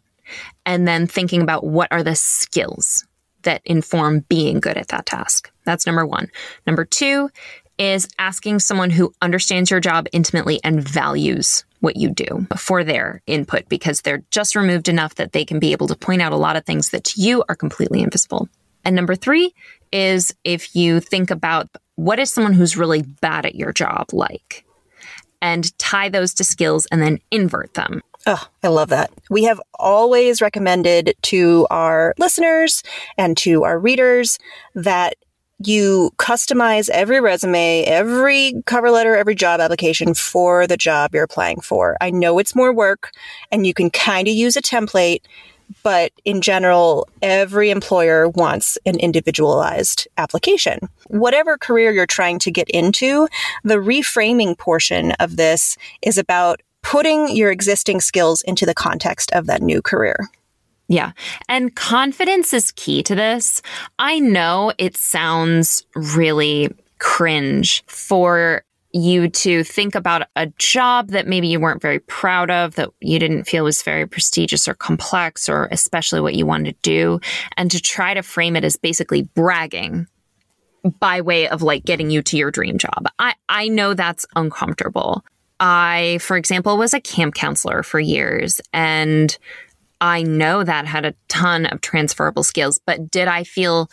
and 0.64 0.86
then 0.86 1.06
thinking 1.06 1.42
about 1.42 1.64
what 1.64 1.88
are 1.90 2.02
the 2.02 2.14
skills 2.14 3.04
that 3.42 3.62
inform 3.64 4.20
being 4.20 4.60
good 4.60 4.76
at 4.76 4.88
that 4.88 5.06
task. 5.06 5.50
That's 5.64 5.86
number 5.86 6.06
one. 6.06 6.30
Number 6.66 6.84
two 6.84 7.30
is 7.78 8.08
asking 8.18 8.60
someone 8.60 8.90
who 8.90 9.12
understands 9.20 9.70
your 9.70 9.80
job 9.80 10.06
intimately 10.12 10.60
and 10.64 10.82
values 10.82 11.64
what 11.84 11.96
you 11.96 12.10
do 12.10 12.46
for 12.56 12.82
their 12.82 13.22
input 13.26 13.68
because 13.68 14.00
they're 14.00 14.24
just 14.30 14.56
removed 14.56 14.88
enough 14.88 15.14
that 15.16 15.32
they 15.32 15.44
can 15.44 15.58
be 15.58 15.72
able 15.72 15.86
to 15.86 15.94
point 15.96 16.22
out 16.22 16.32
a 16.32 16.36
lot 16.36 16.56
of 16.56 16.64
things 16.64 16.90
that 16.90 17.04
to 17.04 17.20
you 17.20 17.44
are 17.48 17.54
completely 17.54 18.02
invisible. 18.02 18.48
And 18.84 18.96
number 18.96 19.14
three 19.14 19.54
is 19.92 20.34
if 20.42 20.74
you 20.74 21.00
think 21.00 21.30
about 21.30 21.68
what 21.96 22.18
is 22.18 22.32
someone 22.32 22.54
who's 22.54 22.76
really 22.76 23.02
bad 23.02 23.46
at 23.46 23.54
your 23.54 23.72
job 23.72 24.08
like 24.12 24.64
and 25.40 25.76
tie 25.78 26.08
those 26.08 26.34
to 26.34 26.44
skills 26.44 26.86
and 26.86 27.02
then 27.02 27.18
invert 27.30 27.74
them. 27.74 28.00
Oh, 28.26 28.48
I 28.62 28.68
love 28.68 28.88
that. 28.88 29.10
We 29.28 29.44
have 29.44 29.60
always 29.78 30.40
recommended 30.40 31.14
to 31.22 31.66
our 31.70 32.14
listeners 32.18 32.82
and 33.18 33.36
to 33.38 33.64
our 33.64 33.78
readers 33.78 34.38
that 34.74 35.16
you 35.58 36.10
customize 36.18 36.88
every 36.90 37.20
resume, 37.20 37.84
every 37.84 38.62
cover 38.66 38.90
letter, 38.90 39.16
every 39.16 39.34
job 39.34 39.60
application 39.60 40.14
for 40.14 40.66
the 40.66 40.76
job 40.76 41.14
you're 41.14 41.24
applying 41.24 41.60
for. 41.60 41.96
I 42.00 42.10
know 42.10 42.38
it's 42.38 42.54
more 42.54 42.72
work 42.72 43.12
and 43.50 43.66
you 43.66 43.74
can 43.74 43.90
kind 43.90 44.26
of 44.28 44.34
use 44.34 44.56
a 44.56 44.62
template, 44.62 45.20
but 45.82 46.12
in 46.24 46.40
general, 46.40 47.08
every 47.22 47.70
employer 47.70 48.28
wants 48.28 48.78
an 48.84 48.98
individualized 48.98 50.08
application. 50.18 50.78
Whatever 51.08 51.56
career 51.56 51.92
you're 51.92 52.06
trying 52.06 52.38
to 52.40 52.50
get 52.50 52.68
into, 52.70 53.28
the 53.62 53.76
reframing 53.76 54.58
portion 54.58 55.12
of 55.12 55.36
this 55.36 55.76
is 56.02 56.18
about 56.18 56.60
putting 56.82 57.34
your 57.34 57.50
existing 57.50 58.00
skills 58.00 58.42
into 58.42 58.66
the 58.66 58.74
context 58.74 59.32
of 59.32 59.46
that 59.46 59.62
new 59.62 59.80
career. 59.80 60.28
Yeah. 60.94 61.10
And 61.48 61.74
confidence 61.74 62.52
is 62.54 62.70
key 62.70 63.02
to 63.02 63.16
this. 63.16 63.62
I 63.98 64.20
know 64.20 64.72
it 64.78 64.96
sounds 64.96 65.84
really 65.96 66.70
cringe 67.00 67.84
for 67.88 68.62
you 68.92 69.28
to 69.28 69.64
think 69.64 69.96
about 69.96 70.28
a 70.36 70.46
job 70.56 71.08
that 71.08 71.26
maybe 71.26 71.48
you 71.48 71.58
weren't 71.58 71.82
very 71.82 71.98
proud 71.98 72.48
of, 72.48 72.76
that 72.76 72.90
you 73.00 73.18
didn't 73.18 73.42
feel 73.42 73.64
was 73.64 73.82
very 73.82 74.06
prestigious 74.06 74.68
or 74.68 74.74
complex, 74.74 75.48
or 75.48 75.66
especially 75.72 76.20
what 76.20 76.36
you 76.36 76.46
wanted 76.46 76.80
to 76.80 76.88
do, 76.88 77.20
and 77.56 77.72
to 77.72 77.80
try 77.80 78.14
to 78.14 78.22
frame 78.22 78.54
it 78.54 78.62
as 78.62 78.76
basically 78.76 79.22
bragging 79.22 80.06
by 81.00 81.20
way 81.22 81.48
of 81.48 81.60
like 81.60 81.84
getting 81.84 82.08
you 82.08 82.22
to 82.22 82.36
your 82.36 82.52
dream 82.52 82.78
job. 82.78 83.08
I, 83.18 83.34
I 83.48 83.66
know 83.66 83.94
that's 83.94 84.26
uncomfortable. 84.36 85.24
I, 85.58 86.18
for 86.20 86.36
example, 86.36 86.76
was 86.76 86.94
a 86.94 87.00
camp 87.00 87.34
counselor 87.34 87.82
for 87.82 87.98
years 87.98 88.60
and 88.72 89.36
I 90.00 90.22
know 90.22 90.64
that 90.64 90.86
had 90.86 91.04
a 91.04 91.14
ton 91.28 91.66
of 91.66 91.80
transferable 91.80 92.42
skills, 92.42 92.80
but 92.84 93.10
did 93.10 93.28
I 93.28 93.44
feel 93.44 93.90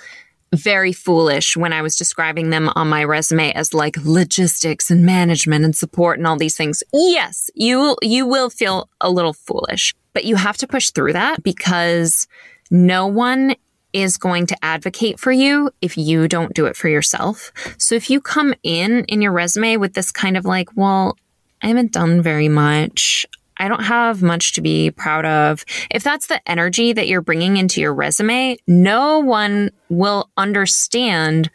very 0.53 0.91
foolish 0.91 1.55
when 1.55 1.71
I 1.71 1.81
was 1.81 1.95
describing 1.95 2.49
them 2.49 2.69
on 2.75 2.89
my 2.89 3.03
resume 3.03 3.53
as 3.53 3.73
like 3.73 3.95
logistics 4.03 4.91
and 4.91 5.05
management 5.05 5.63
and 5.63 5.75
support 5.75 6.17
and 6.17 6.27
all 6.27 6.37
these 6.37 6.57
things? 6.57 6.83
Yes, 6.91 7.49
you 7.55 7.95
you 8.01 8.25
will 8.25 8.49
feel 8.49 8.89
a 8.99 9.09
little 9.09 9.33
foolish, 9.33 9.95
but 10.13 10.25
you 10.25 10.35
have 10.35 10.57
to 10.57 10.67
push 10.67 10.91
through 10.91 11.13
that 11.13 11.43
because 11.43 12.27
no 12.69 13.07
one 13.07 13.55
is 13.93 14.17
going 14.17 14.45
to 14.47 14.57
advocate 14.63 15.19
for 15.19 15.31
you 15.31 15.69
if 15.81 15.97
you 15.97 16.27
don't 16.27 16.53
do 16.53 16.65
it 16.65 16.75
for 16.75 16.87
yourself. 16.87 17.51
So 17.77 17.95
if 17.95 18.09
you 18.09 18.21
come 18.21 18.53
in 18.63 19.05
in 19.05 19.21
your 19.21 19.33
resume 19.33 19.77
with 19.77 19.93
this 19.93 20.11
kind 20.11 20.37
of 20.37 20.45
like, 20.45 20.69
well, 20.75 21.17
I 21.61 21.67
haven't 21.67 21.91
done 21.91 22.21
very 22.21 22.47
much. 22.47 23.25
I 23.61 23.67
don't 23.67 23.83
have 23.83 24.23
much 24.23 24.53
to 24.53 24.61
be 24.61 24.89
proud 24.89 25.23
of. 25.23 25.63
If 25.91 26.03
that's 26.03 26.27
the 26.27 26.41
energy 26.49 26.93
that 26.93 27.07
you're 27.07 27.21
bringing 27.21 27.57
into 27.57 27.79
your 27.79 27.93
resume, 27.93 28.57
no 28.67 29.19
one 29.19 29.69
will 29.87 30.29
understand 30.35 31.51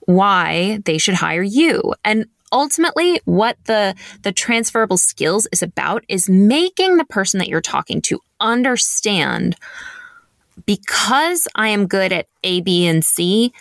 why 0.00 0.80
they 0.84 0.98
should 0.98 1.14
hire 1.14 1.42
you. 1.42 1.94
And 2.04 2.26
ultimately 2.52 3.20
what 3.24 3.56
the 3.64 3.94
the 4.22 4.32
transferable 4.32 4.98
skills 4.98 5.48
is 5.50 5.62
about 5.62 6.04
is 6.08 6.28
making 6.28 6.96
the 6.96 7.04
person 7.06 7.38
that 7.38 7.48
you're 7.48 7.60
talking 7.60 8.00
to 8.02 8.20
understand 8.38 9.56
because 10.64 11.48
I 11.54 11.68
am 11.68 11.86
good 11.86 12.12
at 12.12 12.28
A, 12.44 12.60
B, 12.60 12.86
and 12.86 13.04
C, 13.04 13.52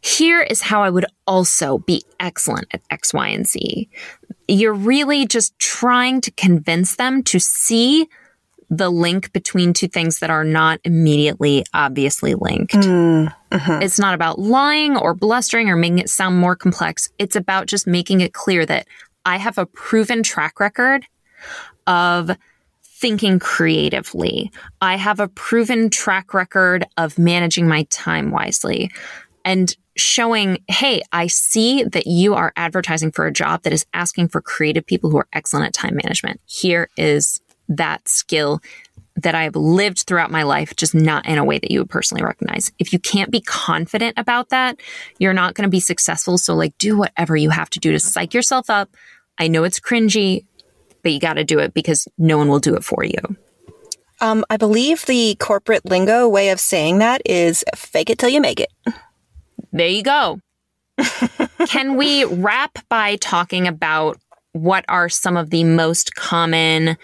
here 0.00 0.42
is 0.42 0.60
how 0.60 0.82
I 0.82 0.90
would 0.90 1.06
also 1.26 1.78
be 1.78 2.02
excellent 2.20 2.66
at 2.72 2.82
X, 2.90 3.14
Y, 3.14 3.28
and 3.28 3.46
Z. 3.46 3.88
You're 4.48 4.74
really 4.74 5.26
just 5.26 5.58
trying 5.58 6.20
to 6.22 6.30
convince 6.32 6.96
them 6.96 7.22
to 7.24 7.38
see 7.38 8.08
the 8.70 8.90
link 8.90 9.32
between 9.32 9.72
two 9.72 9.88
things 9.88 10.18
that 10.18 10.30
are 10.30 10.44
not 10.44 10.80
immediately 10.84 11.64
obviously 11.74 12.34
linked. 12.34 12.74
Mm, 12.74 13.34
mhm. 13.50 13.82
It's 13.82 13.98
not 13.98 14.14
about 14.14 14.38
lying 14.38 14.96
or 14.96 15.14
blustering 15.14 15.68
or 15.68 15.76
making 15.76 15.98
it 15.98 16.10
sound 16.10 16.38
more 16.38 16.56
complex. 16.56 17.10
It's 17.18 17.36
about 17.36 17.66
just 17.66 17.86
making 17.86 18.20
it 18.20 18.32
clear 18.32 18.66
that 18.66 18.86
I 19.24 19.36
have 19.36 19.58
a 19.58 19.66
proven 19.66 20.22
track 20.22 20.60
record 20.60 21.06
of 21.86 22.36
thinking 22.82 23.38
creatively. 23.38 24.50
I 24.80 24.96
have 24.96 25.20
a 25.20 25.28
proven 25.28 25.90
track 25.90 26.32
record 26.32 26.86
of 26.96 27.18
managing 27.18 27.68
my 27.68 27.86
time 27.90 28.30
wisely 28.30 28.90
and 29.44 29.76
showing, 29.96 30.58
hey, 30.68 31.02
I 31.12 31.28
see 31.28 31.84
that 31.84 32.06
you 32.06 32.34
are 32.34 32.52
advertising 32.56 33.12
for 33.12 33.26
a 33.26 33.32
job 33.32 33.62
that 33.62 33.72
is 33.72 33.86
asking 33.94 34.28
for 34.28 34.40
creative 34.40 34.86
people 34.86 35.10
who 35.10 35.18
are 35.18 35.28
excellent 35.32 35.66
at 35.66 35.72
time 35.72 35.96
management. 36.02 36.40
Here 36.46 36.88
is 36.96 37.40
that 37.68 38.08
skill 38.08 38.60
that 39.16 39.34
I 39.34 39.44
have 39.44 39.54
lived 39.54 40.00
throughout 40.00 40.32
my 40.32 40.42
life, 40.42 40.74
just 40.74 40.94
not 40.94 41.26
in 41.26 41.38
a 41.38 41.44
way 41.44 41.58
that 41.58 41.70
you 41.70 41.80
would 41.80 41.90
personally 41.90 42.24
recognize. 42.24 42.72
If 42.78 42.92
you 42.92 42.98
can't 42.98 43.30
be 43.30 43.40
confident 43.40 44.18
about 44.18 44.48
that, 44.48 44.80
you're 45.18 45.32
not 45.32 45.54
going 45.54 45.62
to 45.62 45.70
be 45.70 45.80
successful. 45.80 46.36
So, 46.36 46.54
like, 46.54 46.76
do 46.78 46.98
whatever 46.98 47.36
you 47.36 47.50
have 47.50 47.70
to 47.70 47.80
do 47.80 47.92
to 47.92 48.00
psych 48.00 48.34
yourself 48.34 48.68
up. 48.68 48.90
I 49.38 49.46
know 49.46 49.62
it's 49.62 49.78
cringy, 49.78 50.46
but 51.02 51.12
you 51.12 51.20
got 51.20 51.34
to 51.34 51.44
do 51.44 51.60
it 51.60 51.74
because 51.74 52.08
no 52.18 52.38
one 52.38 52.48
will 52.48 52.58
do 52.58 52.74
it 52.74 52.82
for 52.82 53.04
you. 53.04 53.36
Um, 54.20 54.44
I 54.50 54.56
believe 54.56 55.06
the 55.06 55.36
corporate 55.38 55.84
lingo 55.84 56.28
way 56.28 56.50
of 56.50 56.58
saying 56.58 56.98
that 56.98 57.22
is 57.24 57.64
fake 57.76 58.10
it 58.10 58.18
till 58.18 58.30
you 58.30 58.40
make 58.40 58.60
it. 58.60 58.72
There 59.74 59.88
you 59.88 60.04
go. 60.04 60.38
Can 61.66 61.96
we 61.96 62.24
wrap 62.24 62.78
by 62.88 63.16
talking 63.16 63.66
about 63.66 64.18
what 64.52 64.84
are 64.86 65.08
some 65.08 65.36
of 65.36 65.50
the 65.50 65.64
most 65.64 66.14
common 66.14 66.96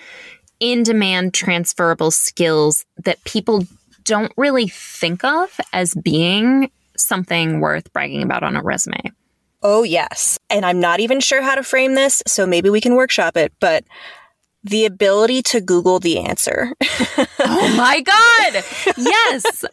in 0.61 0.85
demand 0.85 1.35
transferable 1.35 2.13
skills 2.13 2.85
that 3.05 3.23
people 3.25 3.65
don't 4.05 4.33
really 4.37 4.69
think 4.69 5.25
of 5.25 5.61
as 5.73 5.95
being 5.95 6.71
something 6.97 7.59
worth 7.59 7.93
bragging 7.93 8.23
about 8.23 8.45
on 8.45 8.55
a 8.55 8.63
resume? 8.63 9.03
Oh, 9.63 9.83
yes. 9.83 10.39
And 10.49 10.65
I'm 10.65 10.79
not 10.79 11.01
even 11.01 11.19
sure 11.19 11.43
how 11.43 11.57
to 11.57 11.65
frame 11.65 11.97
this, 11.97 12.23
so 12.29 12.47
maybe 12.47 12.71
we 12.71 12.81
can 12.81 12.95
workshop 12.95 13.37
it, 13.37 13.53
but 13.59 13.85
the 14.63 14.85
ability 14.85 15.43
to 15.43 15.61
Google 15.61 15.99
the 15.99 16.21
answer. 16.21 16.73
Oh 17.41 17.75
my 17.77 18.01
God. 18.07 18.65
Yes. 18.97 19.65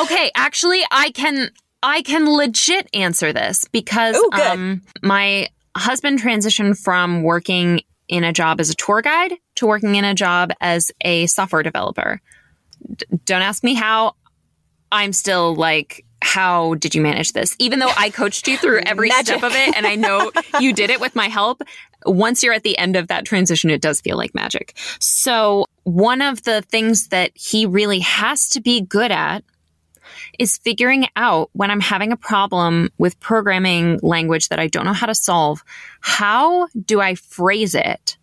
Okay. 0.00 0.30
Actually, 0.34 0.82
I 0.90 1.10
can, 1.10 1.50
I 1.82 2.02
can 2.02 2.28
legit 2.28 2.88
answer 2.92 3.32
this 3.32 3.66
because 3.68 4.16
Ooh, 4.16 4.30
um, 4.32 4.82
my 5.02 5.48
husband 5.76 6.20
transitioned 6.20 6.78
from 6.78 7.22
working 7.22 7.82
in 8.08 8.24
a 8.24 8.32
job 8.32 8.60
as 8.60 8.70
a 8.70 8.74
tour 8.74 9.02
guide 9.02 9.34
to 9.56 9.66
working 9.66 9.94
in 9.94 10.04
a 10.04 10.14
job 10.14 10.50
as 10.60 10.90
a 11.02 11.26
software 11.26 11.62
developer. 11.62 12.20
D- 12.94 13.06
don't 13.24 13.42
ask 13.42 13.62
me 13.62 13.74
how. 13.74 14.14
I'm 14.90 15.12
still 15.12 15.54
like, 15.54 16.06
how 16.22 16.74
did 16.74 16.94
you 16.94 17.02
manage 17.02 17.32
this? 17.32 17.54
Even 17.58 17.78
though 17.78 17.92
I 17.96 18.10
coached 18.10 18.48
you 18.48 18.56
through 18.56 18.80
every 18.86 19.10
step 19.22 19.42
of 19.42 19.52
it 19.54 19.76
and 19.76 19.86
I 19.86 19.94
know 19.96 20.32
you 20.60 20.72
did 20.72 20.90
it 20.90 21.00
with 21.00 21.14
my 21.14 21.28
help, 21.28 21.62
once 22.06 22.42
you're 22.42 22.54
at 22.54 22.62
the 22.62 22.78
end 22.78 22.96
of 22.96 23.08
that 23.08 23.26
transition, 23.26 23.70
it 23.70 23.82
does 23.82 24.00
feel 24.00 24.16
like 24.16 24.34
magic. 24.34 24.76
So 24.98 25.66
one 25.84 26.22
of 26.22 26.42
the 26.44 26.62
things 26.62 27.08
that 27.08 27.32
he 27.34 27.66
really 27.66 28.00
has 28.00 28.48
to 28.50 28.60
be 28.60 28.80
good 28.80 29.12
at 29.12 29.44
is 30.38 30.58
figuring 30.58 31.06
out 31.16 31.50
when 31.52 31.70
I'm 31.70 31.80
having 31.80 32.12
a 32.12 32.16
problem 32.16 32.90
with 32.98 33.18
programming 33.20 34.00
language 34.02 34.48
that 34.48 34.60
I 34.60 34.66
don't 34.66 34.84
know 34.84 34.92
how 34.92 35.06
to 35.06 35.14
solve, 35.14 35.62
how 36.00 36.68
do 36.84 37.00
I 37.00 37.14
phrase 37.14 37.74
it 37.74 38.16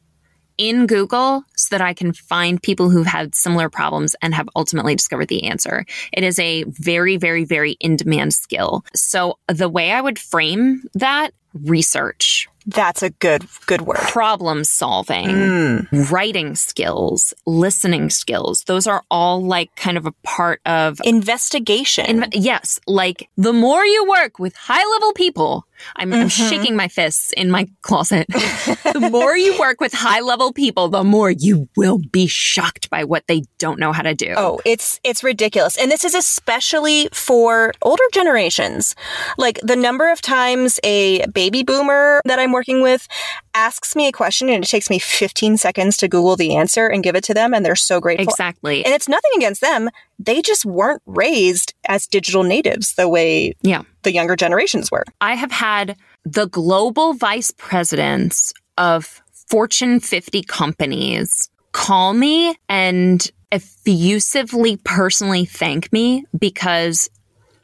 in 0.57 0.87
Google 0.87 1.43
so 1.55 1.67
that 1.71 1.81
I 1.81 1.93
can 1.93 2.13
find 2.13 2.61
people 2.61 2.89
who've 2.89 3.05
had 3.05 3.35
similar 3.35 3.69
problems 3.69 4.15
and 4.21 4.33
have 4.33 4.49
ultimately 4.55 4.95
discovered 4.95 5.27
the 5.27 5.45
answer. 5.45 5.85
It 6.13 6.23
is 6.23 6.39
a 6.39 6.63
very, 6.63 7.17
very, 7.17 7.43
very 7.43 7.73
in 7.73 7.95
demand 7.95 8.33
skill. 8.33 8.85
So 8.95 9.37
the 9.47 9.69
way 9.69 9.91
I 9.91 10.01
would 10.01 10.19
frame 10.19 10.83
that 10.93 11.31
research, 11.53 12.47
That's 12.65 13.03
a 13.03 13.11
good 13.11 13.45
good 13.67 13.81
word. 13.81 13.97
problem 13.97 14.63
solving, 14.63 15.27
mm. 15.27 16.11
writing 16.11 16.55
skills, 16.55 17.33
listening 17.45 18.09
skills. 18.09 18.63
Those 18.63 18.87
are 18.87 19.03
all 19.11 19.43
like 19.43 19.75
kind 19.75 19.97
of 19.97 20.05
a 20.05 20.11
part 20.23 20.61
of 20.65 20.99
Investigation. 21.03 22.05
Inve- 22.05 22.29
yes, 22.33 22.79
like 22.87 23.29
the 23.37 23.53
more 23.53 23.85
you 23.85 24.05
work 24.09 24.39
with 24.39 24.55
high 24.55 24.85
level 24.93 25.13
people, 25.13 25.65
I'm, 25.95 26.13
I'm 26.13 26.27
Mm-hmm. 26.27 26.49
shaking 26.49 26.75
my 26.75 26.87
fists 26.87 27.31
in 27.33 27.51
my 27.51 27.67
closet. 27.81 28.27
the 28.29 29.09
more 29.11 29.35
you 29.37 29.57
work 29.59 29.79
with 29.79 29.93
high 29.93 30.19
level 30.21 30.51
people, 30.53 30.87
the 30.89 31.03
more 31.03 31.29
you 31.29 31.67
will 31.75 31.99
be 32.11 32.27
shocked 32.27 32.89
by 32.89 33.03
what 33.03 33.23
they 33.27 33.43
don't 33.59 33.79
know 33.79 33.91
how 33.91 34.01
to 34.01 34.13
do. 34.13 34.33
Oh, 34.37 34.59
it's 34.65 34.99
it's 35.03 35.23
ridiculous. 35.23 35.77
And 35.77 35.91
this 35.91 36.03
is 36.03 36.15
especially 36.15 37.09
for 37.11 37.73
older 37.81 38.03
generations. 38.13 38.95
Like 39.37 39.59
the 39.61 39.75
number 39.75 40.11
of 40.11 40.21
times 40.21 40.79
a 40.83 41.25
baby 41.27 41.63
boomer 41.63 42.21
that 42.25 42.39
I'm 42.39 42.51
working 42.51 42.81
with 42.81 43.07
asks 43.55 43.95
me 43.95 44.07
a 44.07 44.11
question 44.11 44.49
and 44.49 44.63
it 44.63 44.67
takes 44.67 44.89
me 44.89 44.99
15 44.99 45.57
seconds 45.57 45.97
to 45.97 46.07
Google 46.07 46.35
the 46.35 46.55
answer 46.55 46.87
and 46.87 47.03
give 47.03 47.15
it 47.15 47.23
to 47.23 47.33
them 47.33 47.53
and 47.53 47.65
they're 47.65 47.75
so 47.75 47.99
grateful. 47.99 48.25
exactly. 48.25 48.85
And 48.85 48.93
it's 48.93 49.09
nothing 49.09 49.31
against 49.37 49.61
them. 49.61 49.89
They 50.19 50.41
just 50.41 50.65
weren't 50.65 51.01
raised 51.05 51.73
as 51.87 52.05
digital 52.05 52.43
natives 52.43 52.93
the 52.95 53.09
way 53.09 53.53
yeah. 53.61 53.83
the 54.03 54.13
younger 54.13 54.35
generations 54.35 54.91
were. 54.91 55.05
I 55.21 55.35
have 55.35 55.51
had 55.51 55.95
the 56.25 56.47
global 56.47 57.13
vice 57.13 57.51
presidents 57.51 58.53
of 58.77 59.21
Fortune 59.47 59.99
50 59.99 60.43
companies 60.43 61.49
call 61.71 62.13
me 62.13 62.55
and 62.67 63.31
effusively 63.51 64.77
personally 64.77 65.45
thank 65.45 65.91
me 65.93 66.25
because 66.37 67.09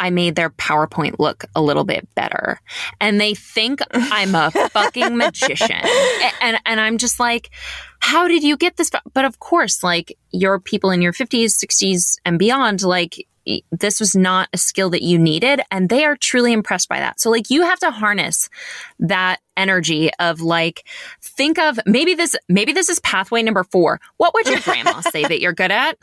I 0.01 0.10
made 0.10 0.36
their 0.36 0.50
PowerPoint 0.50 1.20
look 1.20 1.46
a 1.55 1.62
little 1.62 1.84
bit 1.84 2.08
better. 2.15 2.60
And 3.00 3.22
they 3.22 3.36
think 3.36 3.81
I'm 3.93 4.34
a 4.34 4.50
fucking 4.72 5.15
magician. 5.15 5.79
And, 6.41 6.60
and 6.65 6.81
I'm 6.81 6.98
just 6.98 7.20
like, 7.20 7.51
how 8.00 8.27
did 8.27 8.43
you 8.43 8.58
get 8.58 8.77
this? 8.77 8.89
But 9.13 9.25
of 9.25 9.39
course, 9.39 9.84
like 9.84 10.17
you're 10.31 10.60
people 10.60 10.89
in 10.89 11.03
your 11.03 11.13
50s, 11.13 11.63
60s, 11.63 12.17
and 12.25 12.39
beyond, 12.39 12.81
like 12.81 13.27
this 13.72 14.00
was 14.00 14.15
not 14.15 14.50
a 14.53 14.58
skill 14.58 14.89
that 14.89 15.03
you 15.03 15.20
needed. 15.20 15.62
And 15.70 15.88
they 15.88 16.03
are 16.03 16.15
truly 16.15 16.51
impressed 16.51 16.89
by 16.89 17.00
that. 17.00 17.20
So, 17.20 17.29
like, 17.29 17.51
you 17.51 17.62
have 17.62 17.79
to 17.79 17.91
harness 17.91 18.50
that 19.00 19.39
energy 19.58 20.10
of 20.20 20.41
like, 20.41 20.88
think 21.22 21.60
of 21.60 21.79
maybe 21.86 22.13
this, 22.13 22.36
maybe 22.50 22.74
this 22.74 22.89
is 22.89 23.00
pathway 23.00 23.41
number 23.43 23.63
four. 23.63 24.00
What 24.17 24.34
would 24.34 24.48
your 24.48 24.60
grandma 24.63 25.01
say 25.01 25.24
that 25.24 25.41
you're 25.41 25.53
good 25.53 25.72
at? 25.72 25.98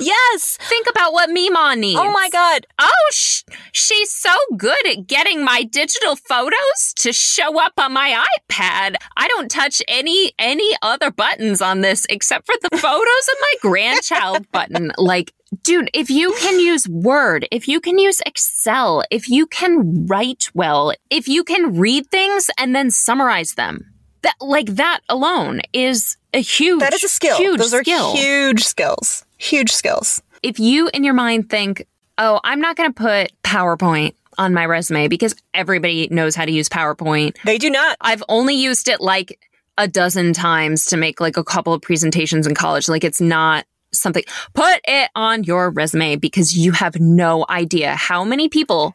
Yes. 0.00 0.58
Think 0.60 0.86
about 0.90 1.12
what 1.12 1.30
Mima 1.30 1.74
needs. 1.76 2.00
Oh 2.00 2.10
my 2.12 2.28
God. 2.30 2.66
Oh, 2.78 3.08
sh- 3.12 3.42
she's 3.72 4.10
so 4.12 4.34
good 4.56 4.86
at 4.86 5.06
getting 5.06 5.44
my 5.44 5.64
digital 5.64 6.16
photos 6.16 6.94
to 6.96 7.12
show 7.12 7.60
up 7.60 7.72
on 7.78 7.92
my 7.92 8.24
iPad. 8.50 8.96
I 9.16 9.28
don't 9.28 9.50
touch 9.50 9.82
any 9.88 10.32
any 10.38 10.76
other 10.82 11.10
buttons 11.10 11.60
on 11.62 11.80
this 11.80 12.06
except 12.10 12.46
for 12.46 12.54
the 12.62 12.76
photos 12.76 13.28
of 13.28 13.36
my 13.40 13.54
grandchild 13.62 14.50
button. 14.52 14.92
Like, 14.98 15.32
dude, 15.62 15.90
if 15.94 16.10
you 16.10 16.34
can 16.40 16.60
use 16.60 16.88
Word, 16.88 17.46
if 17.50 17.68
you 17.68 17.80
can 17.80 17.98
use 17.98 18.20
Excel, 18.26 19.02
if 19.10 19.28
you 19.28 19.46
can 19.46 20.06
write 20.06 20.48
well, 20.54 20.92
if 21.10 21.28
you 21.28 21.44
can 21.44 21.76
read 21.78 22.10
things 22.10 22.50
and 22.58 22.74
then 22.74 22.87
summarize 22.90 23.54
them, 23.54 23.92
that 24.22 24.34
like 24.40 24.66
that 24.76 25.00
alone 25.08 25.60
is 25.72 26.16
a 26.34 26.40
huge 26.40 26.80
That 26.80 26.94
is 26.94 27.04
a 27.04 27.08
skill. 27.08 27.36
Huge 27.36 27.58
Those 27.58 27.74
are 27.74 27.82
skill 27.82 28.14
huge 28.14 28.64
skills. 28.64 29.24
Huge 29.38 29.72
skills. 29.72 30.22
if 30.42 30.58
you 30.58 30.90
in 30.92 31.04
your 31.04 31.14
mind 31.14 31.50
think, 31.50 31.86
oh, 32.18 32.40
I'm 32.44 32.60
not 32.60 32.76
going 32.76 32.92
to 32.92 32.94
put 32.94 33.32
PowerPoint 33.42 34.14
on 34.36 34.54
my 34.54 34.66
resume 34.66 35.08
because 35.08 35.34
everybody 35.54 36.08
knows 36.10 36.34
how 36.34 36.44
to 36.44 36.52
use 36.52 36.68
PowerPoint. 36.68 37.36
They 37.44 37.58
do 37.58 37.70
not. 37.70 37.96
I've 38.00 38.22
only 38.28 38.54
used 38.54 38.88
it 38.88 39.00
like 39.00 39.38
a 39.76 39.88
dozen 39.88 40.32
times 40.32 40.86
to 40.86 40.96
make 40.96 41.20
like 41.20 41.36
a 41.36 41.44
couple 41.44 41.72
of 41.72 41.82
presentations 41.82 42.46
in 42.46 42.54
college. 42.54 42.88
Like 42.88 43.04
it's 43.04 43.20
not 43.20 43.64
something, 43.92 44.24
put 44.54 44.80
it 44.86 45.10
on 45.14 45.44
your 45.44 45.70
resume 45.70 46.16
because 46.16 46.56
you 46.56 46.72
have 46.72 47.00
no 47.00 47.46
idea 47.48 47.94
how 47.94 48.24
many 48.24 48.48
people 48.48 48.94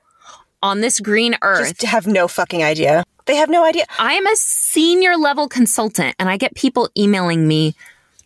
on 0.63 0.81
this 0.81 0.99
green 0.99 1.35
earth. 1.43 1.77
Just 1.77 1.83
have 1.83 2.07
no 2.07 2.27
fucking 2.27 2.63
idea. 2.63 3.03
They 3.25 3.35
have 3.35 3.49
no 3.49 3.63
idea. 3.63 3.85
I 3.99 4.13
am 4.13 4.25
a 4.25 4.35
senior 4.35 5.15
level 5.15 5.47
consultant 5.47 6.15
and 6.17 6.29
I 6.29 6.37
get 6.37 6.55
people 6.55 6.89
emailing 6.97 7.47
me 7.47 7.75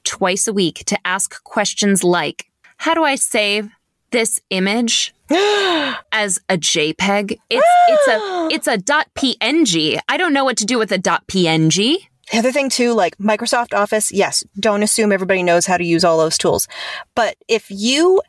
twice 0.03 0.47
a 0.47 0.53
week 0.53 0.83
to 0.85 0.97
ask 1.05 1.43
questions 1.43 2.03
like 2.03 2.49
How 2.77 2.93
do 2.93 3.03
I 3.03 3.15
save 3.15 3.69
this 4.11 4.39
image 4.49 5.13
as 5.29 6.39
a 6.47 6.57
JPEG? 6.57 7.37
It's 7.49 7.67
it's 7.89 8.07
a 8.07 8.47
it's 8.51 8.67
a 8.67 8.77
.png. 8.77 9.99
I 10.07 10.17
don't 10.17 10.33
know 10.33 10.45
what 10.45 10.57
to 10.57 10.65
do 10.65 10.77
with 10.77 10.91
a 10.91 10.99
.png. 10.99 11.97
The 12.31 12.37
other 12.37 12.51
thing 12.51 12.69
too, 12.69 12.93
like 12.93 13.17
Microsoft 13.17 13.73
Office, 13.73 14.11
yes, 14.11 14.43
don't 14.59 14.83
assume 14.83 15.11
everybody 15.11 15.43
knows 15.43 15.65
how 15.65 15.77
to 15.77 15.83
use 15.83 16.03
all 16.03 16.17
those 16.17 16.37
tools. 16.37 16.67
But 17.15 17.37
if 17.47 17.71
you 17.71 18.21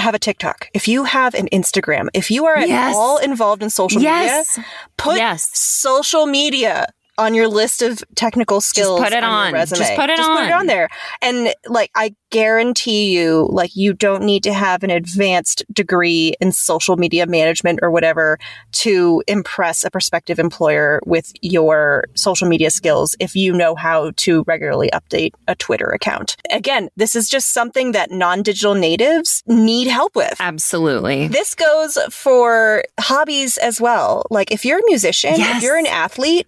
have 0.00 0.14
a 0.14 0.18
TikTok, 0.18 0.68
if 0.74 0.88
you 0.88 1.04
have 1.04 1.34
an 1.34 1.48
Instagram, 1.52 2.08
if 2.14 2.30
you 2.30 2.46
are 2.46 2.56
at 2.56 2.68
Yes. 2.68 2.94
all 2.96 3.18
involved 3.18 3.62
in 3.62 3.70
social 3.70 4.00
Yes. 4.02 4.56
media, 4.58 4.70
put 4.96 5.16
Yes. 5.16 5.48
social 5.52 6.26
media 6.26 6.86
on 7.18 7.34
your 7.34 7.48
list 7.48 7.82
of 7.82 8.02
technical 8.14 8.60
skills. 8.60 8.98
put 9.00 9.12
it 9.12 9.22
on. 9.22 9.52
Just 9.52 9.72
put 9.94 10.08
it 10.10 10.16
Just 10.16 10.28
put 10.30 10.44
it 10.46 10.52
on. 10.52 10.60
on 10.60 10.66
there. 10.66 10.88
And 11.20 11.52
like, 11.66 11.90
I 11.94 12.14
guarantee 12.30 13.16
you, 13.16 13.48
like, 13.50 13.74
you 13.76 13.92
don't 13.92 14.22
need 14.22 14.42
to 14.44 14.52
have 14.52 14.82
an 14.82 14.90
advanced 14.90 15.64
degree 15.72 16.34
in 16.40 16.52
social 16.52 16.96
media 16.96 17.26
management 17.26 17.80
or 17.82 17.90
whatever 17.90 18.38
to 18.72 19.22
impress 19.26 19.84
a 19.84 19.90
prospective 19.90 20.38
employer 20.38 21.00
with 21.06 21.32
your 21.42 22.04
social 22.14 22.48
media 22.48 22.70
skills 22.70 23.14
if 23.20 23.36
you 23.36 23.52
know 23.52 23.74
how 23.74 24.12
to 24.16 24.42
regularly 24.46 24.90
update 24.92 25.32
a 25.48 25.54
Twitter 25.56 25.90
account. 25.90 26.36
Again, 26.50 26.88
this 26.96 27.14
is 27.14 27.28
just 27.28 27.52
something 27.52 27.92
that 27.92 28.10
non-digital 28.10 28.74
natives 28.74 29.42
need 29.46 29.88
help 29.88 30.14
with. 30.16 30.36
Absolutely. 30.40 31.28
This 31.28 31.54
goes 31.54 31.98
for 32.10 32.84
hobbies 32.98 33.56
as 33.58 33.80
well. 33.80 34.24
Like 34.30 34.50
if 34.50 34.64
you're 34.64 34.78
a 34.78 34.86
musician, 34.86 35.34
Yes. 35.36 35.58
if 35.58 35.62
you're 35.62 35.76
an 35.78 35.86
athlete, 35.86 36.46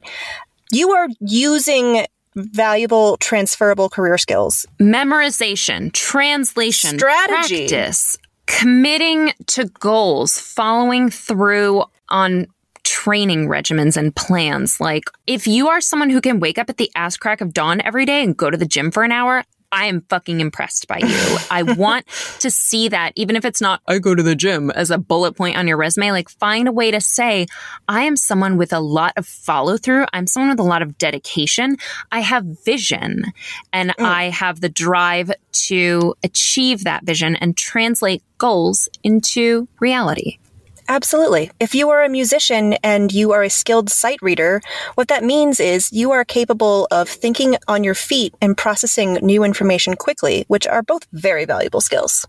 you 0.70 0.90
are 0.92 1.08
using 1.20 2.06
valuable 2.36 3.16
transferable 3.18 3.88
career 3.88 4.18
skills. 4.18 4.66
Memorization, 4.80 5.92
translation, 5.92 6.98
Strategy. 6.98 7.68
practice, 7.68 8.18
committing 8.46 9.32
to 9.48 9.66
goals, 9.66 10.38
following 10.38 11.10
through 11.10 11.84
on 12.08 12.46
training 12.84 13.48
regimens 13.48 13.96
and 13.96 14.14
plans. 14.14 14.80
Like, 14.80 15.04
if 15.26 15.46
you 15.46 15.68
are 15.68 15.80
someone 15.80 16.10
who 16.10 16.20
can 16.20 16.40
wake 16.40 16.58
up 16.58 16.68
at 16.68 16.76
the 16.76 16.90
ass 16.94 17.16
crack 17.16 17.40
of 17.40 17.52
dawn 17.52 17.80
every 17.80 18.04
day 18.04 18.22
and 18.22 18.36
go 18.36 18.50
to 18.50 18.56
the 18.56 18.66
gym 18.66 18.90
for 18.90 19.02
an 19.02 19.12
hour, 19.12 19.44
I 19.72 19.86
am 19.86 20.02
fucking 20.02 20.40
impressed 20.40 20.86
by 20.86 20.98
you. 20.98 21.36
I 21.50 21.62
want 21.62 22.06
to 22.40 22.50
see 22.50 22.88
that, 22.90 23.12
even 23.16 23.36
if 23.36 23.44
it's 23.44 23.60
not, 23.60 23.80
I 23.88 23.98
go 23.98 24.14
to 24.14 24.22
the 24.22 24.36
gym 24.36 24.70
as 24.70 24.90
a 24.90 24.98
bullet 24.98 25.32
point 25.32 25.56
on 25.56 25.66
your 25.66 25.78
resume. 25.78 26.12
Like, 26.12 26.28
find 26.28 26.68
a 26.68 26.72
way 26.72 26.90
to 26.90 27.00
say, 27.00 27.46
I 27.88 28.02
am 28.02 28.16
someone 28.16 28.58
with 28.58 28.72
a 28.72 28.80
lot 28.80 29.14
of 29.16 29.26
follow 29.26 29.78
through. 29.78 30.04
I'm 30.12 30.26
someone 30.26 30.50
with 30.50 30.60
a 30.60 30.64
lot 30.64 30.82
of 30.82 30.98
dedication. 30.98 31.78
I 32.12 32.20
have 32.20 32.44
vision 32.64 33.24
and 33.72 33.94
hmm. 33.98 34.04
I 34.04 34.24
have 34.24 34.60
the 34.60 34.68
drive 34.68 35.32
to 35.52 36.14
achieve 36.22 36.84
that 36.84 37.04
vision 37.04 37.36
and 37.36 37.56
translate 37.56 38.22
goals 38.36 38.88
into 39.02 39.68
reality. 39.80 40.38
Absolutely. 40.92 41.50
If 41.58 41.74
you 41.74 41.88
are 41.88 42.04
a 42.04 42.08
musician 42.10 42.74
and 42.84 43.10
you 43.10 43.32
are 43.32 43.42
a 43.42 43.48
skilled 43.48 43.88
sight 43.88 44.20
reader, 44.20 44.60
what 44.94 45.08
that 45.08 45.24
means 45.24 45.58
is 45.58 45.90
you 45.90 46.10
are 46.10 46.22
capable 46.22 46.86
of 46.90 47.08
thinking 47.08 47.56
on 47.66 47.82
your 47.82 47.94
feet 47.94 48.34
and 48.42 48.58
processing 48.58 49.14
new 49.22 49.42
information 49.42 49.96
quickly, 49.96 50.44
which 50.48 50.66
are 50.66 50.82
both 50.82 51.06
very 51.14 51.46
valuable 51.46 51.80
skills. 51.80 52.26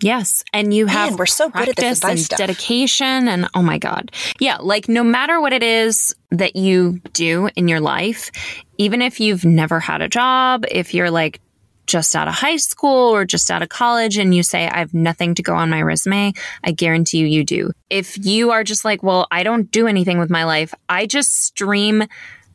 Yes, 0.00 0.42
and 0.52 0.74
you 0.74 0.86
have 0.86 1.10
Man, 1.10 1.16
we're 1.16 1.26
so 1.26 1.48
good 1.48 1.68
at 1.68 1.76
this 1.76 2.02
and 2.02 2.18
stuff. 2.18 2.38
dedication, 2.38 3.28
and 3.28 3.46
oh 3.54 3.62
my 3.62 3.78
god, 3.78 4.10
yeah, 4.40 4.56
like 4.56 4.88
no 4.88 5.04
matter 5.04 5.40
what 5.40 5.52
it 5.52 5.62
is 5.62 6.12
that 6.32 6.56
you 6.56 7.00
do 7.12 7.50
in 7.54 7.68
your 7.68 7.78
life, 7.78 8.32
even 8.78 9.00
if 9.00 9.20
you've 9.20 9.44
never 9.44 9.78
had 9.78 10.02
a 10.02 10.08
job, 10.08 10.64
if 10.68 10.92
you're 10.92 11.12
like 11.12 11.40
just 11.86 12.14
out 12.14 12.28
of 12.28 12.34
high 12.34 12.56
school 12.56 13.14
or 13.14 13.24
just 13.24 13.50
out 13.50 13.62
of 13.62 13.68
college 13.68 14.16
and 14.16 14.34
you 14.34 14.42
say 14.42 14.68
I 14.68 14.78
have 14.78 14.94
nothing 14.94 15.34
to 15.34 15.42
go 15.42 15.54
on 15.54 15.70
my 15.70 15.82
resume, 15.82 16.32
I 16.64 16.72
guarantee 16.72 17.18
you 17.18 17.26
you 17.26 17.44
do. 17.44 17.72
If 17.90 18.24
you 18.24 18.50
are 18.50 18.64
just 18.64 18.84
like, 18.84 19.02
well, 19.02 19.26
I 19.30 19.42
don't 19.42 19.70
do 19.70 19.86
anything 19.86 20.18
with 20.18 20.30
my 20.30 20.44
life, 20.44 20.74
I 20.88 21.06
just 21.06 21.44
stream 21.44 22.04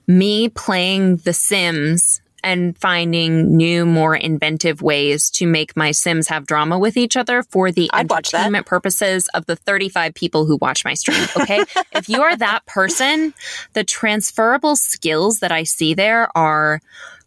me 0.08 0.50
playing 0.50 1.18
The 1.18 1.34
Sims 1.34 2.22
and 2.44 2.78
finding 2.78 3.58
new, 3.58 3.86
more 3.86 4.16
inventive 4.16 4.82
ways 4.82 5.30
to 5.32 5.46
make 5.46 5.76
my 5.76 5.92
Sims 5.92 6.28
have 6.30 6.46
drama 6.46 6.80
with 6.80 6.96
each 6.96 7.18
other 7.18 7.44
for 7.44 7.72
the 7.72 7.90
I'd 7.92 8.10
entertainment 8.10 8.66
purposes 8.66 9.28
of 9.34 9.46
the 9.48 9.56
35 9.56 10.14
people 10.14 10.46
who 10.46 10.58
watch 10.58 10.86
my 10.86 10.94
stream. 10.94 11.28
Okay. 11.42 11.64
if 11.92 12.08
you 12.08 12.22
are 12.22 12.36
that 12.38 12.66
person, 12.66 13.34
the 13.74 13.84
transferable 13.84 14.76
skills 14.76 15.40
that 15.40 15.52
I 15.52 15.64
see 15.64 15.94
there 15.94 16.30
are 16.38 16.80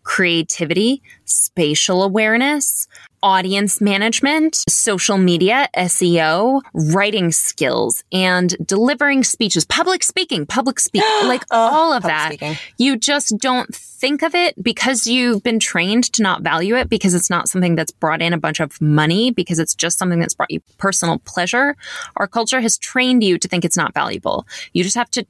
creativity, 0.03 1.03
spatial 1.25 2.03
awareness, 2.03 2.87
audience 3.23 3.81
management, 3.81 4.65
social 4.69 5.19
media, 5.19 5.69
SEO, 5.77 6.61
writing 6.73 7.33
skills, 7.33 8.03
and 8.13 8.57
delivering 8.65 9.23
speeches, 9.23 9.65
public 9.65 10.03
speaking, 10.03 10.47
public 10.47 10.81
speaking, 10.81 11.09
like 11.25 11.45
oh, 11.51 11.57
all 11.59 11.93
of 11.93 12.03
that. 12.03 12.29
speaking. 12.29 12.57
You 12.79 12.97
just 12.97 13.35
don't 13.39 13.75
think 13.75 14.23
of 14.23 14.35
it 14.35 14.61
because 14.63 15.07
you've 15.07 15.43
been 15.43 15.59
trained 15.59 16.05
to 16.15 16.23
not 16.23 16.43
value 16.43 16.77
it 16.77 16.89
because 16.89 17.15
it's 17.15 17.31
not 17.31 17.49
something 17.49 17.75
that's 17.75 17.93
brought 17.93 18.23
in 18.23 18.33
a 18.33 18.39
bunch 18.39 18.61
of 18.61 18.81
money 18.81 19.31
because 19.31 19.59
it's 19.59 19.75
just 19.75 19.99
something 19.99 20.19
that's 20.19 20.35
brought 20.35 20.51
you 20.51 20.61
personal 20.79 21.19
pleasure. 21.21 21.77
Our 22.17 22.27
culture 22.27 22.61
has 22.61 22.79
trained 22.79 23.23
you 23.23 23.39
to 23.39 23.49
think 23.49 23.65
it's 23.65 23.77
not 23.77 23.93
valuable. 23.93 24.47
You 24.73 24.83
just 24.83 24.97
have 24.97 25.11
to 25.13 25.27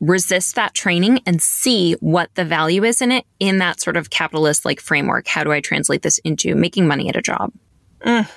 resist 0.00 0.54
that 0.54 0.74
training 0.74 1.20
and 1.26 1.40
see 1.40 1.94
what 2.00 2.34
the 2.34 2.44
value 2.44 2.84
is 2.84 3.00
in 3.00 3.12
it 3.12 3.24
in 3.40 3.58
that 3.58 3.80
sort 3.80 3.96
of 3.96 4.10
capitalist 4.10 4.64
like 4.64 4.80
framework. 4.80 5.26
How 5.26 5.44
do 5.44 5.52
I 5.52 5.60
translate 5.60 6.02
this 6.02 6.18
into 6.18 6.54
making 6.54 6.86
money 6.86 7.08
at 7.08 7.16
a 7.16 7.22
job? 7.22 7.52
Mm, 8.00 8.28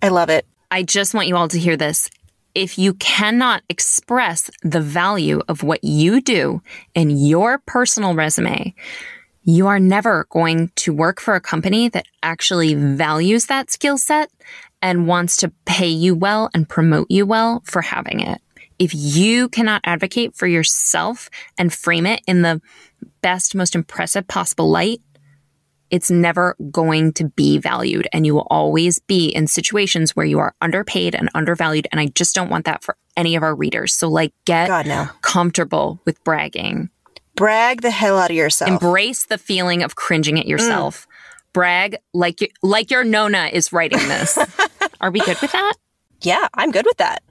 I 0.00 0.08
love 0.08 0.30
it. 0.30 0.46
I 0.70 0.82
just 0.82 1.14
want 1.14 1.28
you 1.28 1.36
all 1.36 1.48
to 1.48 1.58
hear 1.58 1.76
this. 1.76 2.10
If 2.54 2.78
you 2.78 2.94
cannot 2.94 3.62
express 3.68 4.50
the 4.62 4.80
value 4.80 5.40
of 5.48 5.62
what 5.62 5.82
you 5.84 6.20
do 6.20 6.62
in 6.94 7.10
your 7.10 7.58
personal 7.58 8.14
resume, 8.14 8.74
you 9.44 9.66
are 9.66 9.80
never 9.80 10.26
going 10.30 10.70
to 10.76 10.92
work 10.92 11.20
for 11.20 11.34
a 11.34 11.40
company 11.40 11.88
that 11.88 12.06
actually 12.22 12.74
values 12.74 13.46
that 13.46 13.70
skill 13.70 13.98
set 13.98 14.30
and 14.80 15.06
wants 15.06 15.36
to 15.38 15.50
pay 15.64 15.88
you 15.88 16.14
well 16.14 16.50
and 16.54 16.68
promote 16.68 17.10
you 17.10 17.26
well 17.26 17.62
for 17.64 17.82
having 17.82 18.20
it. 18.20 18.40
If 18.78 18.94
you 18.94 19.48
cannot 19.48 19.82
advocate 19.84 20.34
for 20.34 20.46
yourself 20.46 21.30
and 21.58 21.72
frame 21.72 22.06
it 22.06 22.20
in 22.26 22.42
the 22.42 22.60
best, 23.20 23.54
most 23.54 23.74
impressive 23.74 24.26
possible 24.26 24.70
light, 24.70 25.00
it's 25.90 26.10
never 26.10 26.56
going 26.70 27.12
to 27.12 27.28
be 27.28 27.58
valued. 27.58 28.08
And 28.12 28.24
you 28.24 28.34
will 28.34 28.46
always 28.50 28.98
be 28.98 29.28
in 29.28 29.46
situations 29.46 30.16
where 30.16 30.24
you 30.24 30.38
are 30.38 30.54
underpaid 30.60 31.14
and 31.14 31.28
undervalued. 31.34 31.86
And 31.92 32.00
i 32.00 32.06
just 32.06 32.34
don't 32.34 32.48
want 32.48 32.64
that 32.64 32.82
for 32.82 32.96
any 33.14 33.36
of 33.36 33.42
our 33.42 33.54
readers. 33.54 33.94
So 33.94 34.08
like 34.08 34.32
get 34.46 34.68
God, 34.68 34.86
no. 34.86 35.08
comfortable 35.20 36.00
with 36.06 36.22
bragging. 36.24 36.88
Brag 37.36 37.82
the 37.82 37.90
hell 37.90 38.18
out 38.18 38.30
of 38.30 38.36
yourself. 38.36 38.70
embrace 38.70 39.26
the 39.26 39.38
feeling 39.38 39.82
of 39.82 39.94
cringing 39.94 40.40
at 40.40 40.46
yourself. 40.46 41.06
Brag 41.52 41.96
like 42.14 42.40
you, 42.40 42.48
like 42.62 42.90
your 42.90 43.04
nona 43.04 43.50
is 43.52 43.72
writing 43.72 43.98
this. 43.98 44.38
Are 45.00 45.10
we 45.10 45.20
good 45.20 45.40
with 45.42 45.52
that? 45.52 45.74
Yeah, 46.22 46.48
I'm 46.54 46.70
good 46.70 46.86
with 46.86 46.98
that. 46.98 47.22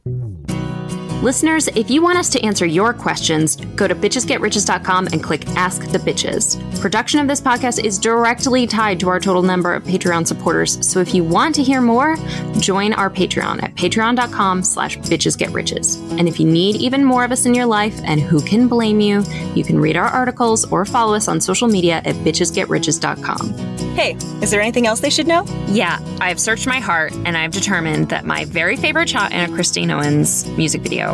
Listeners, 1.21 1.67
if 1.75 1.91
you 1.91 2.01
want 2.01 2.17
us 2.17 2.29
to 2.29 2.43
answer 2.43 2.65
your 2.65 2.93
questions, 2.93 3.55
go 3.75 3.87
to 3.87 3.93
bitchesgetriches.com 3.93 5.09
and 5.11 5.23
click 5.23 5.47
Ask 5.49 5.83
the 5.91 5.99
Bitches. 5.99 6.57
Production 6.81 7.19
of 7.19 7.27
this 7.27 7.39
podcast 7.39 7.83
is 7.83 7.99
directly 7.99 8.65
tied 8.65 8.99
to 9.01 9.09
our 9.09 9.19
total 9.19 9.43
number 9.43 9.75
of 9.75 9.83
Patreon 9.83 10.25
supporters, 10.25 10.83
so 10.83 10.99
if 10.99 11.13
you 11.13 11.23
want 11.23 11.53
to 11.53 11.61
hear 11.61 11.79
more, 11.79 12.15
join 12.57 12.91
our 12.93 13.07
Patreon 13.07 13.61
at 13.61 13.75
patreon.com 13.75 14.63
slash 14.63 14.97
bitchesgetriches. 14.97 16.17
And 16.17 16.27
if 16.27 16.39
you 16.39 16.47
need 16.47 16.77
even 16.77 17.05
more 17.05 17.23
of 17.23 17.31
us 17.31 17.45
in 17.45 17.53
your 17.53 17.67
life, 17.67 17.99
and 18.03 18.19
who 18.19 18.41
can 18.41 18.67
blame 18.67 18.99
you, 18.99 19.23
you 19.53 19.63
can 19.63 19.79
read 19.79 19.97
our 19.97 20.07
articles 20.07 20.65
or 20.71 20.85
follow 20.85 21.13
us 21.13 21.27
on 21.27 21.39
social 21.39 21.67
media 21.67 22.01
at 22.03 22.15
bitchesgetriches.com. 22.15 23.71
Hey, 23.95 24.13
is 24.41 24.49
there 24.49 24.61
anything 24.61 24.87
else 24.87 25.01
they 25.01 25.09
should 25.11 25.27
know? 25.27 25.45
Yeah, 25.67 25.99
I 26.19 26.29
have 26.29 26.39
searched 26.39 26.65
my 26.65 26.79
heart 26.79 27.13
and 27.25 27.37
I've 27.37 27.51
determined 27.51 28.09
that 28.09 28.25
my 28.25 28.45
very 28.45 28.75
favorite 28.75 29.09
shot 29.09 29.33
in 29.33 29.41
a 29.41 29.53
Christine 29.53 29.91
Owens 29.91 30.47
music 30.51 30.81
video 30.81 31.10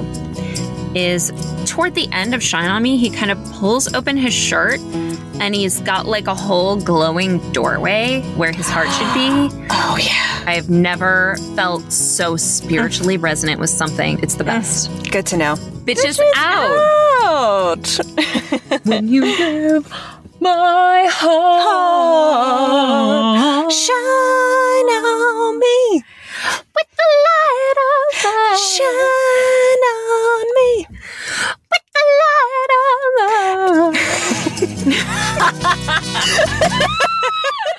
is 0.95 1.31
toward 1.65 1.95
the 1.95 2.07
end 2.11 2.33
of 2.33 2.41
Shine 2.41 2.69
On 2.69 2.81
Me. 2.81 2.97
He 2.97 3.09
kind 3.09 3.29
of 3.31 3.43
pulls 3.53 3.93
open 3.93 4.17
his 4.17 4.33
shirt 4.33 4.79
and 5.39 5.53
he's 5.53 5.79
got 5.81 6.05
like 6.07 6.27
a 6.27 6.35
whole 6.35 6.77
glowing 6.77 7.39
doorway 7.51 8.21
where 8.35 8.51
his 8.51 8.67
heart 8.69 8.89
should 8.91 9.13
be. 9.13 9.49
Oh, 9.89 9.97
yeah. 9.97 10.43
I've 10.47 10.69
never 10.69 11.37
felt 11.55 11.91
so 11.93 12.35
spiritually 12.35 13.15
resonant 13.29 13.59
with 13.59 13.69
something. 13.69 14.19
It's 14.21 14.35
the 14.35 14.43
best. 14.43 14.89
Good 15.11 15.25
to 15.27 15.37
know. 15.37 15.55
Bitches 15.55 16.19
out. 16.35 16.77
Out. 17.23 17.99
When 18.85 19.07
you 19.07 19.21
give 19.37 19.89
my 20.39 21.07
heart 21.09 22.37
Shine 23.71 23.95
on 23.95 25.59
me 25.59 26.03
with 26.77 26.91
the 26.97 27.09
light 27.27 27.79
of 27.89 28.25
love. 28.25 28.59
Shine 28.73 29.85
on 29.93 30.47
me 30.57 30.71
with 31.71 31.85
the 31.95 32.03
light 32.21 32.71
of 32.83 33.95
love. 36.73 36.83